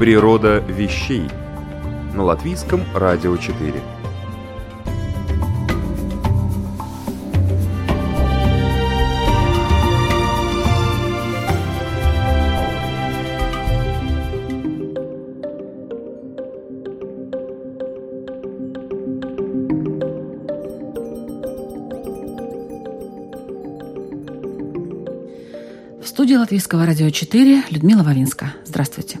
Природа 0.00 0.60
вещей 0.60 1.28
на 2.14 2.24
латвийском 2.24 2.80
радио 2.94 3.36
4. 3.36 3.74
В 26.00 26.06
студии 26.06 26.36
Латвийского 26.36 26.86
радио 26.86 27.10
4 27.10 27.64
Людмила 27.68 28.02
Вавинска. 28.02 28.54
Здравствуйте. 28.64 29.18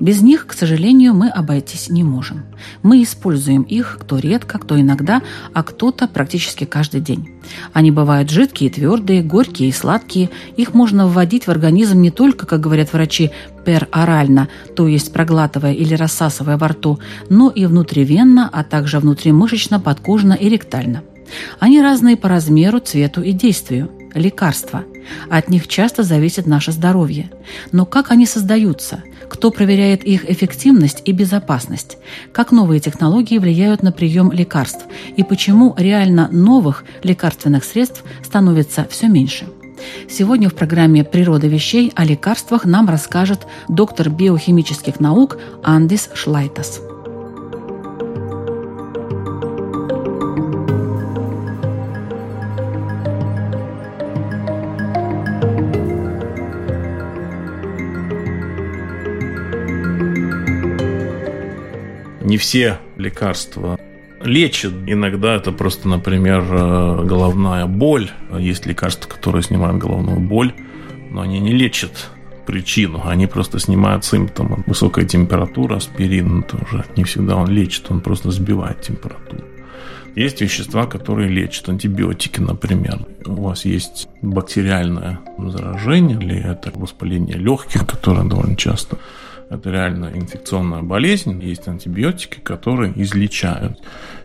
Без 0.00 0.22
них, 0.22 0.46
к 0.46 0.52
сожалению, 0.52 1.14
мы 1.14 1.28
обойтись 1.28 1.88
не 1.88 2.02
можем. 2.02 2.44
Мы 2.82 3.02
используем 3.02 3.62
их 3.62 3.98
кто 4.00 4.18
редко, 4.18 4.58
кто 4.58 4.80
иногда, 4.80 5.22
а 5.52 5.62
кто-то 5.62 6.08
практически 6.08 6.64
каждый 6.64 7.00
день. 7.00 7.30
Они 7.72 7.90
бывают 7.90 8.30
жидкие, 8.30 8.70
твердые, 8.70 9.22
горькие 9.22 9.68
и 9.68 9.72
сладкие. 9.72 10.30
Их 10.56 10.74
можно 10.74 11.06
вводить 11.06 11.46
в 11.46 11.50
организм 11.50 12.00
не 12.00 12.10
только, 12.10 12.46
как 12.46 12.60
говорят 12.60 12.92
врачи, 12.92 13.30
перорально, 13.64 14.48
то 14.76 14.88
есть 14.88 15.12
проглатывая 15.12 15.72
или 15.72 15.94
рассасывая 15.94 16.56
во 16.56 16.68
рту, 16.68 16.98
но 17.30 17.50
и 17.50 17.66
внутривенно, 17.66 18.48
а 18.52 18.64
также 18.64 18.98
внутримышечно, 18.98 19.80
подкожно 19.80 20.34
и 20.34 20.48
ректально. 20.48 21.02
Они 21.58 21.80
разные 21.80 22.16
по 22.16 22.28
размеру, 22.28 22.80
цвету 22.80 23.22
и 23.22 23.32
действию– 23.32 23.90
лекарства. 24.14 24.84
От 25.28 25.48
них 25.48 25.68
часто 25.68 26.02
зависит 26.02 26.46
наше 26.46 26.72
здоровье. 26.72 27.30
Но 27.72 27.84
как 27.84 28.10
они 28.10 28.26
создаются? 28.26 29.02
Кто 29.28 29.50
проверяет 29.50 30.04
их 30.04 30.28
эффективность 30.30 31.02
и 31.04 31.12
безопасность? 31.12 31.98
Как 32.32 32.52
новые 32.52 32.80
технологии 32.80 33.38
влияют 33.38 33.82
на 33.82 33.92
прием 33.92 34.32
лекарств? 34.32 34.84
И 35.16 35.22
почему 35.22 35.74
реально 35.76 36.28
новых 36.30 36.84
лекарственных 37.02 37.64
средств 37.64 38.04
становится 38.22 38.86
все 38.88 39.08
меньше? 39.08 39.46
Сегодня 40.08 40.48
в 40.48 40.54
программе 40.54 41.04
«Природа 41.04 41.46
вещей» 41.46 41.92
о 41.94 42.04
лекарствах 42.04 42.64
нам 42.64 42.88
расскажет 42.88 43.46
доктор 43.68 44.08
биохимических 44.08 45.00
наук 45.00 45.38
Андис 45.62 46.10
Шлайтас. 46.14 46.80
Не 62.34 62.38
все 62.38 62.78
лекарства 62.96 63.78
лечат. 64.20 64.72
Иногда 64.88 65.36
это 65.36 65.52
просто, 65.52 65.88
например, 65.88 66.42
э, 66.42 67.04
головная 67.04 67.66
боль. 67.66 68.10
Есть 68.40 68.66
лекарства, 68.66 69.08
которые 69.08 69.44
снимают 69.44 69.78
головную 69.78 70.18
боль, 70.18 70.52
но 71.12 71.20
они 71.20 71.38
не 71.38 71.52
лечат 71.52 72.10
причину, 72.44 73.02
они 73.04 73.28
просто 73.28 73.60
снимают 73.60 74.04
симптомы. 74.04 74.64
Высокая 74.66 75.04
температура, 75.04 75.76
аспирин 75.76 76.42
тоже 76.42 76.84
не 76.96 77.04
всегда 77.04 77.36
он 77.36 77.48
лечит, 77.48 77.88
он 77.90 78.00
просто 78.00 78.32
сбивает 78.32 78.80
температуру. 78.80 79.44
Есть 80.16 80.40
вещества, 80.40 80.86
которые 80.86 81.28
лечат, 81.28 81.68
антибиотики, 81.68 82.40
например. 82.40 83.06
У 83.26 83.42
вас 83.42 83.64
есть 83.64 84.08
бактериальное 84.22 85.20
заражение 85.38 86.18
или 86.18 86.36
это 86.36 86.72
воспаление 86.74 87.36
легких, 87.36 87.86
которое 87.86 88.24
довольно 88.24 88.56
часто 88.56 88.98
это 89.50 89.70
реально 89.70 90.10
инфекционная 90.14 90.82
болезнь. 90.82 91.42
Есть 91.42 91.68
антибиотики, 91.68 92.40
которые 92.40 92.92
излечают. 93.00 93.78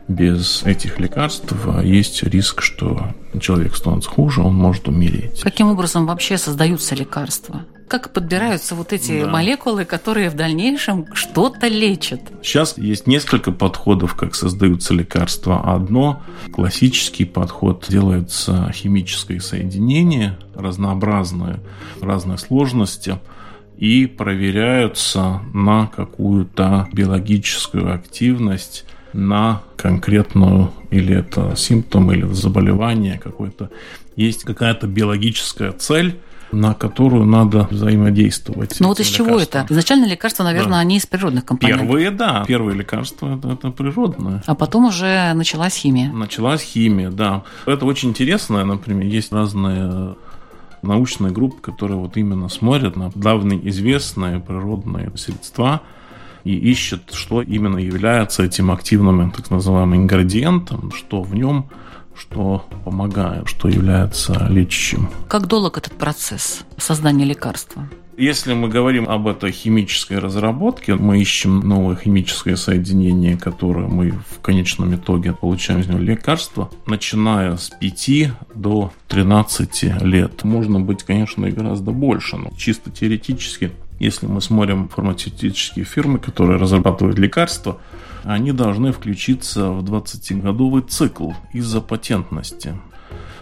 Без 0.07 0.63
этих 0.63 1.00
лекарств 1.00 1.53
есть 1.84 2.24
риск, 2.24 2.63
что 2.63 3.13
человек 3.40 3.75
становится 3.75 4.09
хуже, 4.09 4.41
он 4.41 4.56
может 4.56 4.88
умереть. 4.88 5.41
Каким 5.41 5.68
образом 5.68 6.08
вообще 6.08 6.38
создаются 6.40 6.96
лекарства? 6.96 7.66
Как 7.88 8.12
подбираются 8.12 8.74
вот 8.74 8.91
эти 8.91 9.24
да. 9.24 9.29
молекулы, 9.29 9.85
которые 9.85 10.31
в 10.31 10.35
дальнейшем 10.35 11.08
что-то 11.13 11.68
лечат? 11.68 12.22
Сейчас 12.41 12.78
есть 12.78 13.06
несколько 13.06 13.52
подходов, 13.52 14.16
как 14.16 14.34
создаются 14.34 14.96
лекарства. 14.96 15.62
Одно 15.74 16.24
классический 16.53 17.25
подход 17.25 17.85
делается 17.88 18.72
химическое 18.74 19.40
соединение, 19.40 20.40
разнообразное, 20.56 21.59
разной 22.02 22.40
сложности– 22.40 23.19
и 23.79 24.07
проверяются 24.07 25.41
на 25.53 25.88
какую-то 25.88 26.90
биологическую 26.91 27.94
активность, 27.94 28.85
на 29.13 29.62
конкретную 29.78 30.72
или 30.91 31.16
это 31.16 31.56
симптом, 31.56 32.12
или 32.12 32.25
заболевание 32.25 33.17
какое-то. 33.17 33.69
Есть 34.17 34.44
какая-то 34.44 34.85
биологическая 34.85 35.72
цель, 35.72 36.19
на 36.51 36.73
которую 36.73 37.25
надо 37.25 37.67
взаимодействовать. 37.72 38.75
Ну 38.81 38.90
вот 38.90 39.00
из 39.00 39.07
чего 39.07 39.40
это? 39.40 39.66
Изначально 39.69 40.07
лекарства, 40.07 40.44
наверное, 40.44 40.73
да. 40.73 40.79
они 40.79 40.97
из 40.97 41.06
природных 41.06 41.46
компонентов. 41.46 41.88
Первые, 41.88 42.11
да. 42.11 42.44
Первые 42.47 42.78
лекарства 42.78 43.38
это, 43.38 43.53
это 43.53 43.72
природные. 43.72 44.41
А 44.46 44.56
потом 44.56 44.85
уже 44.88 45.31
началась 45.34 45.75
химия. 45.75 46.11
Началась 46.11 46.61
химия, 46.61 47.11
да. 47.11 47.44
Это 47.66 47.85
очень 47.85 48.09
интересно. 48.09 48.66
Например, 48.66 49.06
есть 49.06 49.31
разные 49.31 50.16
научная 50.81 51.31
группа, 51.31 51.62
которая 51.62 51.97
вот 51.97 52.17
именно 52.17 52.50
смотрит 52.50 52.95
на 52.95 53.12
давно 53.13 53.56
известные 53.56 54.40
природные 54.40 55.12
средства 55.16 55.81
и 56.44 56.56
ищет, 56.56 57.12
что 57.13 57.41
именно 57.41 57.78
является 57.78 58.44
этим 58.44 58.72
активным, 58.72 59.31
так 59.31 59.50
называемым 59.50 60.01
ингредиентом, 60.01 60.91
что 60.91 61.22
в 61.22 61.35
нем 61.35 61.66
что 62.19 62.66
помогает, 62.84 63.47
что 63.47 63.69
является 63.69 64.47
лечащим. 64.50 65.09
Как 65.28 65.47
долг 65.47 65.78
этот 65.78 65.94
процесс 65.94 66.63
создания 66.78 67.25
лекарства? 67.25 67.88
Если 68.18 68.53
мы 68.53 68.68
говорим 68.68 69.07
об 69.07 69.30
этой 69.30 69.53
химической 69.53 70.19
разработке, 70.19 70.96
мы 70.96 71.22
ищем 71.22 71.62
новое 71.62 71.96
химическое 71.96 72.58
соединение, 72.58 73.38
которое 73.38 73.88
мы 73.88 74.12
в 74.12 74.41
конечном 74.41 74.94
итоге 74.94 75.31
получаем 75.31 75.79
из 75.79 75.88
него 75.88 76.00
лекарство, 76.00 76.69
начиная 76.85 77.56
с 77.56 77.69
5 77.69 78.09
до 78.56 78.91
13 79.08 80.02
лет. 80.02 80.44
Можно 80.44 80.81
быть, 80.81 81.03
конечно, 81.03 81.46
и 81.46 81.52
гораздо 81.52 81.91
больше, 81.91 82.35
но 82.35 82.52
чисто 82.58 82.91
теоретически 82.91 83.72
если 83.99 84.25
мы 84.25 84.41
смотрим 84.41 84.87
фармацевтические 84.87 85.85
фирмы, 85.85 86.19
которые 86.19 86.57
разрабатывают 86.57 87.19
лекарства, 87.19 87.79
они 88.23 88.51
должны 88.51 88.91
включиться 88.91 89.71
в 89.71 89.83
20-годовый 89.83 90.83
цикл 90.83 91.31
из-за 91.53 91.81
патентности. 91.81 92.79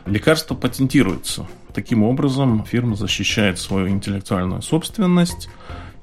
Лекарство 0.05 0.55
патентируется. 0.55 1.47
Таким 1.73 2.03
образом, 2.03 2.65
фирма 2.65 2.95
защищает 2.95 3.59
свою 3.59 3.89
интеллектуальную 3.89 4.61
собственность, 4.61 5.49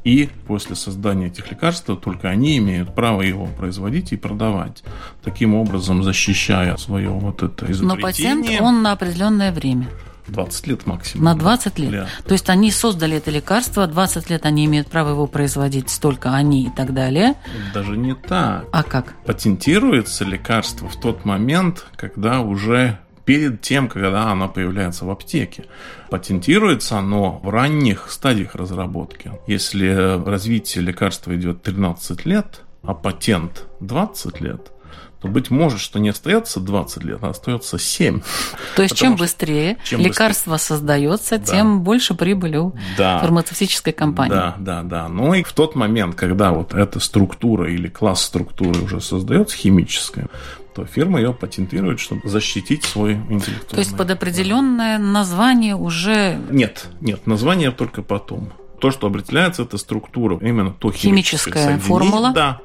и 0.04 0.28
после 0.46 0.76
создания 0.76 1.28
этих 1.28 1.50
лекарств 1.50 1.86
только 2.02 2.28
они 2.28 2.58
имеют 2.58 2.94
право 2.94 3.22
его 3.22 3.46
производить 3.46 4.12
и 4.12 4.16
продавать. 4.16 4.84
Таким 5.22 5.54
образом, 5.54 6.02
защищая 6.02 6.76
свое 6.76 7.08
вот 7.08 7.42
это 7.42 7.72
изобретение. 7.72 8.34
Но 8.34 8.42
патент, 8.42 8.60
он 8.60 8.82
на 8.82 8.92
определенное 8.92 9.50
время. 9.50 9.88
20 10.28 10.66
лет 10.66 10.86
максимум. 10.86 11.24
На 11.24 11.34
20 11.34 11.78
лет? 11.78 11.90
Да. 11.90 12.08
То 12.26 12.32
есть 12.32 12.48
они 12.48 12.70
создали 12.70 13.16
это 13.16 13.30
лекарство, 13.30 13.86
20 13.86 14.30
лет 14.30 14.46
они 14.46 14.64
имеют 14.64 14.88
право 14.88 15.10
его 15.10 15.26
производить, 15.26 15.90
столько 15.90 16.34
они 16.34 16.66
и 16.66 16.70
так 16.70 16.94
далее? 16.94 17.34
Даже 17.72 17.96
не 17.96 18.14
так. 18.14 18.66
А 18.72 18.82
как? 18.82 19.14
Патентируется 19.24 20.24
лекарство 20.24 20.88
в 20.88 20.98
тот 21.00 21.24
момент, 21.24 21.86
когда 21.96 22.40
уже 22.40 22.98
перед 23.24 23.60
тем, 23.62 23.88
когда 23.88 24.30
оно 24.30 24.48
появляется 24.48 25.04
в 25.04 25.10
аптеке. 25.10 25.64
Патентируется 26.10 26.98
оно 26.98 27.40
в 27.42 27.48
ранних 27.48 28.10
стадиях 28.10 28.54
разработки. 28.54 29.32
Если 29.46 29.88
развитие 30.24 30.84
лекарства 30.84 31.34
идет 31.34 31.62
13 31.62 32.26
лет, 32.26 32.60
а 32.82 32.94
патент 32.94 33.66
20 33.80 34.40
лет, 34.40 34.72
то, 35.24 35.28
быть 35.28 35.50
может, 35.50 35.80
что 35.80 35.98
не 35.98 36.10
остается 36.10 36.60
20 36.60 37.04
лет, 37.04 37.18
а 37.22 37.30
остается 37.30 37.78
7. 37.78 38.20
То 38.76 38.82
есть, 38.82 38.94
чем 38.98 39.16
быстрее 39.16 39.78
чем 39.82 40.00
лекарство 40.00 40.52
быстрее. 40.52 40.68
создается, 40.68 41.38
да. 41.38 41.44
тем 41.44 41.80
больше 41.80 42.14
прибыли 42.14 42.58
у 42.58 42.74
да. 42.98 43.20
фармацевтической 43.20 43.94
компании. 43.94 44.34
Да, 44.34 44.56
да, 44.58 44.82
да. 44.82 45.08
Ну 45.08 45.32
и 45.32 45.42
в 45.42 45.52
тот 45.54 45.76
момент, 45.76 46.14
когда 46.14 46.52
вот 46.52 46.74
эта 46.74 47.00
структура 47.00 47.72
или 47.72 47.88
класс 47.88 48.22
структуры 48.22 48.82
уже 48.82 49.00
создается 49.00 49.56
химическая, 49.56 50.28
то 50.74 50.84
фирма 50.84 51.20
ее 51.20 51.32
патентирует, 51.32 52.00
чтобы 52.00 52.28
защитить 52.28 52.84
свой 52.84 53.14
интеллектуальный. 53.14 53.70
То 53.70 53.78
есть 53.78 53.96
под 53.96 54.10
определенное 54.10 54.98
название 54.98 55.74
уже... 55.74 56.38
Нет, 56.50 56.88
нет, 57.00 57.26
название 57.26 57.70
только 57.70 58.02
потом. 58.02 58.52
То, 58.84 58.90
что 58.90 59.06
определяется, 59.06 59.62
это 59.62 59.78
структура, 59.78 60.36
именно 60.42 60.70
то 60.70 60.92
химическая 60.92 61.78
формула. 61.78 62.32
Да. 62.34 62.60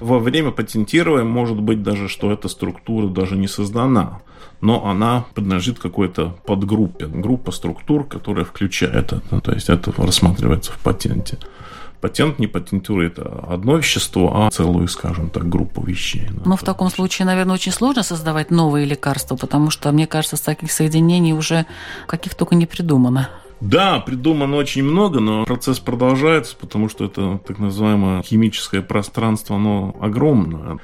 Во 0.00 0.18
время 0.18 0.50
патентирования 0.50 1.24
может 1.24 1.60
быть 1.60 1.80
даже, 1.84 2.08
что 2.08 2.32
эта 2.32 2.48
структура 2.48 3.06
даже 3.06 3.36
не 3.36 3.46
создана, 3.46 4.20
но 4.60 4.84
она 4.84 5.26
принадлежит 5.32 5.78
какой-то 5.78 6.36
подгруппе, 6.44 7.06
группа 7.06 7.52
структур, 7.52 8.02
которая 8.02 8.44
включает 8.44 9.12
это, 9.12 9.40
то 9.40 9.52
есть 9.52 9.68
это 9.68 9.92
рассматривается 9.96 10.72
в 10.72 10.80
патенте. 10.80 11.38
Патент 12.00 12.40
не 12.40 12.48
патентирует 12.48 13.20
одно 13.20 13.76
вещество, 13.76 14.32
а 14.34 14.50
целую, 14.50 14.88
скажем 14.88 15.30
так, 15.30 15.48
группу 15.48 15.82
вещей. 15.86 16.30
Но 16.44 16.56
в 16.56 16.64
таком 16.64 16.90
случае, 16.90 17.26
наверное, 17.26 17.54
очень 17.54 17.70
сложно 17.70 18.02
создавать 18.02 18.50
новые 18.50 18.86
лекарства, 18.86 19.36
потому 19.36 19.70
что, 19.70 19.92
мне 19.92 20.08
кажется, 20.08 20.36
с 20.36 20.40
таких 20.40 20.72
соединений 20.72 21.32
уже 21.32 21.64
каких 22.08 22.34
только 22.34 22.56
не 22.56 22.66
придумано. 22.66 23.28
Да, 23.60 24.00
придумано 24.00 24.56
очень 24.56 24.82
много, 24.82 25.20
но 25.20 25.44
процесс 25.44 25.78
продолжается, 25.80 26.56
потому 26.56 26.88
что 26.88 27.04
это 27.04 27.40
так 27.46 27.58
называемое 27.58 28.22
химическое 28.22 28.80
пространство, 28.80 29.56
оно 29.56 29.94
огромное. 30.00 30.78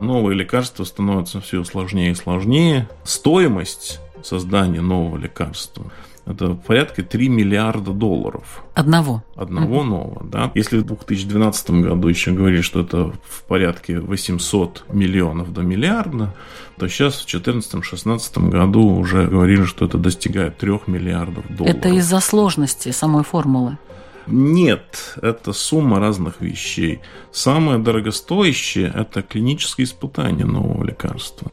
Новые 0.00 0.36
лекарства 0.36 0.84
становятся 0.84 1.40
все 1.40 1.64
сложнее 1.64 2.12
и 2.12 2.14
сложнее. 2.14 2.88
Стоимость 3.04 4.00
создания 4.22 4.80
нового 4.80 5.16
лекарства 5.16 5.90
это 6.30 6.54
порядка 6.54 7.02
3 7.02 7.28
миллиарда 7.28 7.92
долларов. 7.92 8.62
Одного? 8.74 9.22
Одного 9.34 9.80
mm-hmm. 9.80 9.84
нового, 9.84 10.24
да. 10.24 10.50
Если 10.54 10.78
в 10.78 10.84
2012 10.84 11.70
году 11.70 12.08
еще 12.08 12.30
говорили, 12.32 12.60
что 12.60 12.80
это 12.80 13.12
в 13.28 13.42
порядке 13.44 13.98
800 13.98 14.84
миллионов 14.92 15.52
до 15.52 15.62
миллиарда, 15.62 16.34
то 16.78 16.88
сейчас 16.88 17.20
в 17.20 17.26
2014-2016 17.26 18.48
году 18.48 18.82
уже 18.82 19.26
говорили, 19.26 19.64
что 19.64 19.84
это 19.84 19.98
достигает 19.98 20.58
3 20.58 20.80
миллиардов 20.86 21.44
долларов. 21.48 21.76
Это 21.76 21.88
из-за 21.90 22.20
сложности 22.20 22.90
самой 22.90 23.24
формулы? 23.24 23.78
Нет, 24.26 25.16
это 25.22 25.52
сумма 25.52 25.98
разных 25.98 26.40
вещей. 26.40 27.00
Самое 27.32 27.78
дорогостоящее– 27.78 28.92
это 28.94 29.22
клинические 29.22 29.86
испытания 29.86 30.44
нового 30.44 30.84
лекарства. 30.84 31.50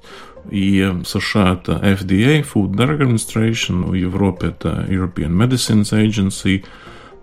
И 0.52 0.94
США 1.06 1.54
это 1.54 1.74
FDA, 1.74 2.46
Food 2.46 2.72
Drug 2.72 3.00
Administration, 3.00 3.84
в 3.86 3.94
Европе 3.94 4.48
это 4.48 4.86
European 4.88 5.32
Medicines 5.32 5.92
Agency, 5.92 6.64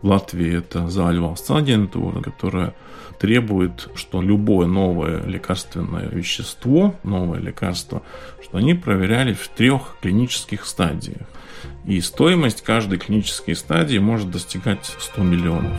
в 0.02 0.08
Латвии 0.08 0.58
это 0.58 0.88
Зальвалsts 0.88 1.50
агентура, 1.56 2.20
которая 2.20 2.74
требует, 3.18 3.88
что 3.94 4.20
любое 4.20 4.66
новое 4.66 5.24
лекарственное 5.24 6.08
вещество, 6.08 6.94
новое 7.04 7.40
лекарство, 7.40 8.02
что 8.42 8.58
они 8.58 8.74
проверяли 8.74 9.32
в 9.32 9.48
трех 9.48 9.96
клинических 10.02 10.66
стадиях. 10.66 11.26
И 11.86 12.00
стоимость 12.00 12.62
каждой 12.62 12.98
клинической 12.98 13.54
стадии 13.54 13.98
может 13.98 14.30
достигать 14.30 14.94
100 14.98 15.22
миллионов. 15.22 15.72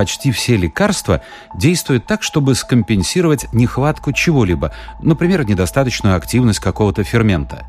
Почти 0.00 0.32
все 0.32 0.56
лекарства 0.56 1.20
действуют 1.54 2.06
так, 2.06 2.22
чтобы 2.22 2.54
скомпенсировать 2.54 3.52
нехватку 3.52 4.12
чего-либо, 4.12 4.72
например, 5.02 5.44
недостаточную 5.44 6.16
активность 6.16 6.58
какого-то 6.58 7.04
фермента. 7.04 7.66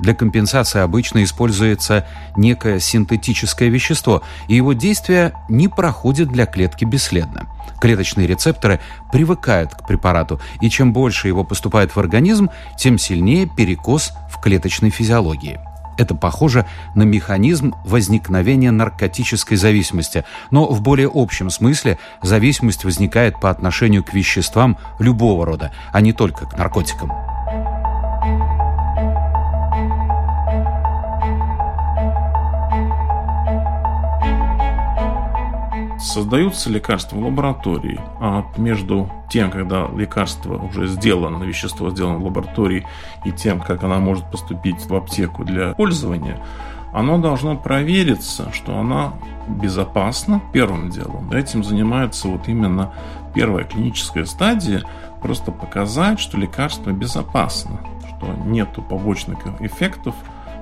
Для 0.00 0.14
компенсации 0.14 0.80
обычно 0.80 1.22
используется 1.22 2.06
некое 2.38 2.80
синтетическое 2.80 3.68
вещество, 3.68 4.22
и 4.48 4.54
его 4.54 4.72
действие 4.72 5.34
не 5.50 5.68
проходит 5.68 6.28
для 6.28 6.46
клетки 6.46 6.86
бесследно. 6.86 7.48
Клеточные 7.82 8.26
рецепторы 8.26 8.80
привыкают 9.12 9.74
к 9.74 9.86
препарату, 9.86 10.40
и 10.62 10.70
чем 10.70 10.94
больше 10.94 11.28
его 11.28 11.44
поступает 11.44 11.94
в 11.94 12.00
организм, 12.00 12.48
тем 12.78 12.96
сильнее 12.96 13.46
перекос 13.46 14.14
в 14.30 14.40
клеточной 14.40 14.88
физиологии. 14.88 15.60
Это 15.96 16.14
похоже 16.14 16.66
на 16.94 17.02
механизм 17.02 17.74
возникновения 17.84 18.70
наркотической 18.70 19.56
зависимости, 19.56 20.24
но 20.50 20.66
в 20.66 20.80
более 20.80 21.10
общем 21.12 21.50
смысле 21.50 21.98
зависимость 22.22 22.84
возникает 22.84 23.40
по 23.40 23.50
отношению 23.50 24.04
к 24.04 24.12
веществам 24.12 24.78
любого 24.98 25.46
рода, 25.46 25.72
а 25.92 26.00
не 26.00 26.12
только 26.12 26.46
к 26.46 26.56
наркотикам. 26.56 27.33
Создаются 36.04 36.68
лекарства 36.68 37.16
в 37.16 37.24
лаборатории, 37.24 37.98
а 38.20 38.44
между 38.58 39.10
тем, 39.30 39.50
когда 39.50 39.88
лекарство 39.88 40.58
уже 40.58 40.86
сделано, 40.86 41.42
вещество 41.42 41.88
сделано 41.88 42.18
в 42.18 42.24
лаборатории, 42.24 42.86
и 43.24 43.32
тем, 43.32 43.58
как 43.58 43.82
оно 43.84 43.98
может 44.00 44.30
поступить 44.30 44.84
в 44.84 44.94
аптеку 44.94 45.44
для 45.44 45.72
пользования, 45.72 46.38
оно 46.92 47.16
должно 47.16 47.56
провериться, 47.56 48.52
что 48.52 48.78
оно 48.78 49.18
безопасно 49.48 50.42
первым 50.52 50.90
делом. 50.90 51.32
Этим 51.32 51.64
занимается 51.64 52.28
вот 52.28 52.48
именно 52.48 52.92
первая 53.34 53.64
клиническая 53.64 54.26
стадия, 54.26 54.82
просто 55.22 55.52
показать, 55.52 56.20
что 56.20 56.36
лекарство 56.36 56.90
безопасно, 56.90 57.80
что 58.08 58.26
нету 58.44 58.82
побочных 58.82 59.38
эффектов 59.60 60.14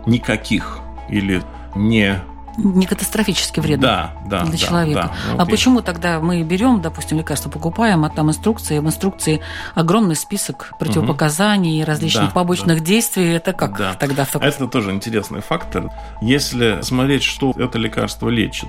никаких 0.06 0.78
или 1.08 1.42
не 1.74 2.20
не 2.56 2.86
катастрофически 2.86 3.60
вредно 3.60 3.86
да, 3.86 4.12
да, 4.26 4.42
для 4.42 4.52
да, 4.52 4.56
человека. 4.58 5.12
Да, 5.36 5.42
а 5.42 5.46
почему 5.46 5.82
тогда 5.82 6.20
мы 6.20 6.42
берем, 6.42 6.80
допустим, 6.80 7.18
лекарство 7.18 7.48
покупаем, 7.50 8.04
а 8.04 8.10
там 8.10 8.30
инструкции, 8.30 8.78
в 8.78 8.86
инструкции 8.86 9.40
огромный 9.74 10.16
список 10.16 10.72
противопоказаний, 10.78 11.80
угу. 11.80 11.88
различных 11.88 12.26
да, 12.26 12.30
побочных 12.32 12.78
да. 12.78 12.84
действий. 12.84 13.32
Это 13.32 13.52
как 13.52 13.76
да. 13.76 13.94
тогда? 13.94 14.26
Это 14.40 14.66
тоже 14.68 14.90
интересный 14.90 15.40
фактор. 15.40 15.90
Если 16.20 16.80
смотреть, 16.82 17.22
что 17.22 17.52
это 17.56 17.78
лекарство 17.78 18.28
лечит, 18.28 18.68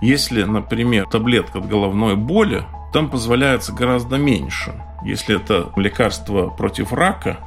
если, 0.00 0.44
например, 0.44 1.06
таблетка 1.08 1.58
от 1.58 1.68
головной 1.68 2.16
боли, 2.16 2.64
там 2.92 3.10
позволяется 3.10 3.72
гораздо 3.72 4.16
меньше. 4.16 4.82
Если 5.04 5.36
это 5.36 5.70
лекарство 5.76 6.48
против 6.48 6.92
рака, 6.92 7.38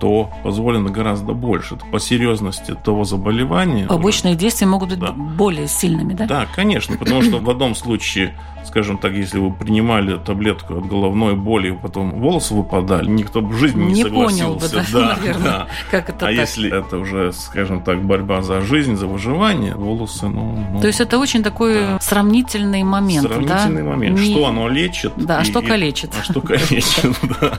то 0.00 0.30
позволено 0.42 0.90
гораздо 0.90 1.32
больше. 1.32 1.76
По 1.90 2.00
серьезности 2.00 2.74
того 2.74 3.04
заболевания. 3.04 3.86
Побочные 3.86 4.32
уже... 4.32 4.40
действия 4.40 4.66
могут 4.66 4.90
быть 4.90 4.98
да. 4.98 5.12
более 5.12 5.68
сильными, 5.68 6.14
да? 6.14 6.26
Да, 6.26 6.46
конечно, 6.54 6.96
потому 6.96 7.22
что 7.22 7.38
в 7.38 7.48
одном 7.50 7.74
случае 7.74 8.34
скажем 8.66 8.98
так, 8.98 9.12
если 9.12 9.38
вы 9.38 9.52
принимали 9.52 10.18
таблетку 10.18 10.78
от 10.78 10.86
головной 10.86 11.34
боли, 11.34 11.76
потом 11.80 12.10
волосы 12.12 12.54
выпадали, 12.54 13.08
никто 13.08 13.40
бы 13.40 13.48
в 13.48 13.58
жизни 13.58 13.84
не, 13.84 13.94
не 13.94 14.02
согласился. 14.02 14.44
Понял 14.44 14.54
бы, 14.54 14.68
да, 14.68 14.84
да, 14.92 15.16
наверное, 15.16 15.44
да. 15.44 15.66
как 15.90 16.08
это 16.08 16.26
А 16.26 16.28
так? 16.28 16.32
если 16.32 16.76
это 16.76 16.98
уже, 16.98 17.32
скажем 17.32 17.82
так, 17.82 18.02
борьба 18.02 18.42
за 18.42 18.60
жизнь, 18.60 18.96
за 18.96 19.06
выживание, 19.06 19.74
волосы, 19.74 20.28
ну... 20.28 20.66
ну 20.72 20.80
То 20.80 20.86
есть 20.86 21.00
это 21.00 21.18
очень 21.18 21.42
такой 21.42 21.74
да. 21.74 21.98
сравнительный 22.00 22.82
момент, 22.82 23.26
Сравнительный 23.26 23.82
да? 23.82 23.88
момент, 23.88 24.18
не... 24.18 24.30
что 24.30 24.46
оно 24.46 24.68
лечит. 24.68 25.12
Да, 25.16 25.42
и, 25.42 25.44
что 25.44 25.62
калечит. 25.62 26.10
А 26.18 26.24
что 26.24 26.40
калечит, 26.40 27.16
да. 27.40 27.58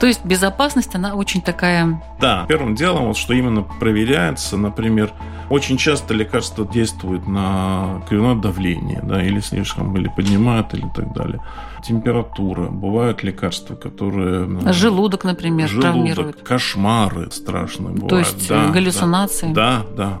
То 0.00 0.06
есть 0.06 0.24
безопасность, 0.24 0.94
она 0.94 1.14
очень 1.14 1.40
такая... 1.40 2.02
Да, 2.20 2.44
первым 2.48 2.74
делом, 2.74 3.06
вот 3.06 3.16
что 3.16 3.34
именно 3.34 3.62
проверяется, 3.62 4.56
например, 4.56 5.12
очень 5.48 5.76
часто 5.76 6.14
лекарства 6.14 6.66
действуют 6.66 7.26
на 7.26 8.02
кровяное 8.08 8.36
давление, 8.36 9.00
да, 9.02 9.22
или 9.22 9.40
слишком, 9.40 9.96
или 9.96 10.08
поднимают, 10.08 10.41
или 10.74 10.88
так 10.94 11.12
далее. 11.12 11.42
Температура. 11.84 12.68
Бывают 12.68 13.22
лекарства, 13.22 13.74
которые... 13.74 14.46
Ну, 14.46 14.72
желудок, 14.72 15.24
например, 15.24 15.68
желудок, 15.68 15.92
травмирует. 15.92 16.42
Кошмары 16.42 17.30
страшные 17.30 17.94
бывают. 17.94 18.08
То 18.08 18.18
есть 18.18 18.48
да, 18.48 18.68
галлюцинации. 18.68 19.52
Да, 19.52 19.84
да. 19.96 20.04
да. 20.04 20.20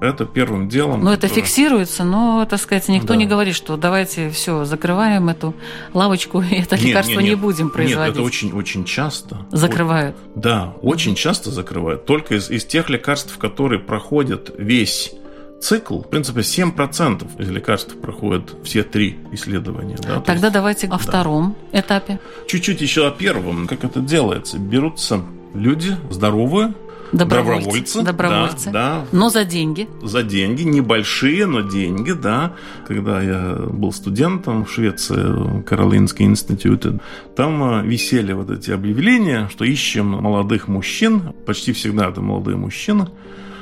Это 0.00 0.26
первым 0.26 0.68
делом. 0.68 1.02
Но 1.02 1.12
это 1.12 1.26
фиксируется, 1.26 2.04
но, 2.04 2.46
так 2.48 2.60
сказать, 2.60 2.88
никто 2.88 3.08
да. 3.08 3.16
не 3.16 3.26
говорит, 3.26 3.56
что 3.56 3.76
давайте 3.76 4.30
все, 4.30 4.64
закрываем 4.64 5.28
эту 5.28 5.54
лавочку, 5.92 6.40
и 6.40 6.54
это 6.60 6.76
нет, 6.76 6.84
лекарство 6.84 7.12
нет, 7.14 7.22
нет. 7.22 7.30
не 7.30 7.34
будем 7.34 7.70
производить. 7.70 8.14
Нет, 8.14 8.14
это 8.14 8.22
очень, 8.22 8.52
очень 8.52 8.84
часто. 8.84 9.38
Закрывают. 9.50 10.16
Да, 10.36 10.74
очень 10.82 11.16
часто 11.16 11.50
закрывают. 11.50 12.06
Только 12.06 12.36
из, 12.36 12.48
из 12.48 12.64
тех 12.64 12.88
лекарств, 12.90 13.36
которые 13.38 13.80
проходят 13.80 14.54
весь 14.56 15.14
цикл, 15.60 16.00
в 16.00 16.08
принципе, 16.08 16.40
7% 16.40 17.40
из 17.40 17.50
лекарств 17.50 17.96
проходят 17.96 18.54
все 18.64 18.82
три 18.82 19.18
исследования. 19.32 19.96
Да? 20.02 20.20
Тогда 20.20 20.46
есть, 20.46 20.54
давайте 20.54 20.86
о 20.86 20.90
да. 20.90 20.98
втором 20.98 21.56
этапе. 21.72 22.20
Чуть-чуть 22.46 22.80
еще 22.80 23.06
о 23.06 23.10
первом. 23.10 23.66
Как 23.66 23.84
это 23.84 24.00
делается? 24.00 24.58
Берутся 24.58 25.22
люди 25.54 25.96
здоровые, 26.10 26.74
Добровольцы. 27.12 28.02
Добровольцы. 28.02 28.70
Да, 28.70 28.72
да. 28.72 29.04
Но 29.12 29.30
за 29.30 29.44
деньги. 29.44 29.88
За 30.02 30.22
деньги. 30.22 30.62
Небольшие, 30.62 31.46
но 31.46 31.62
деньги, 31.62 32.12
да. 32.12 32.52
Когда 32.86 33.22
я 33.22 33.54
был 33.54 33.92
студентом 33.92 34.64
в 34.64 34.70
Швеции, 34.70 35.62
Каролинский 35.62 36.26
институт, 36.26 36.86
там 37.34 37.80
э, 37.80 37.86
висели 37.86 38.32
вот 38.32 38.50
эти 38.50 38.70
объявления, 38.72 39.48
что 39.50 39.64
ищем 39.64 40.06
молодых 40.06 40.68
мужчин. 40.68 41.32
Почти 41.46 41.72
всегда 41.72 42.10
это 42.10 42.20
молодые 42.20 42.56
мужчины 42.58 43.08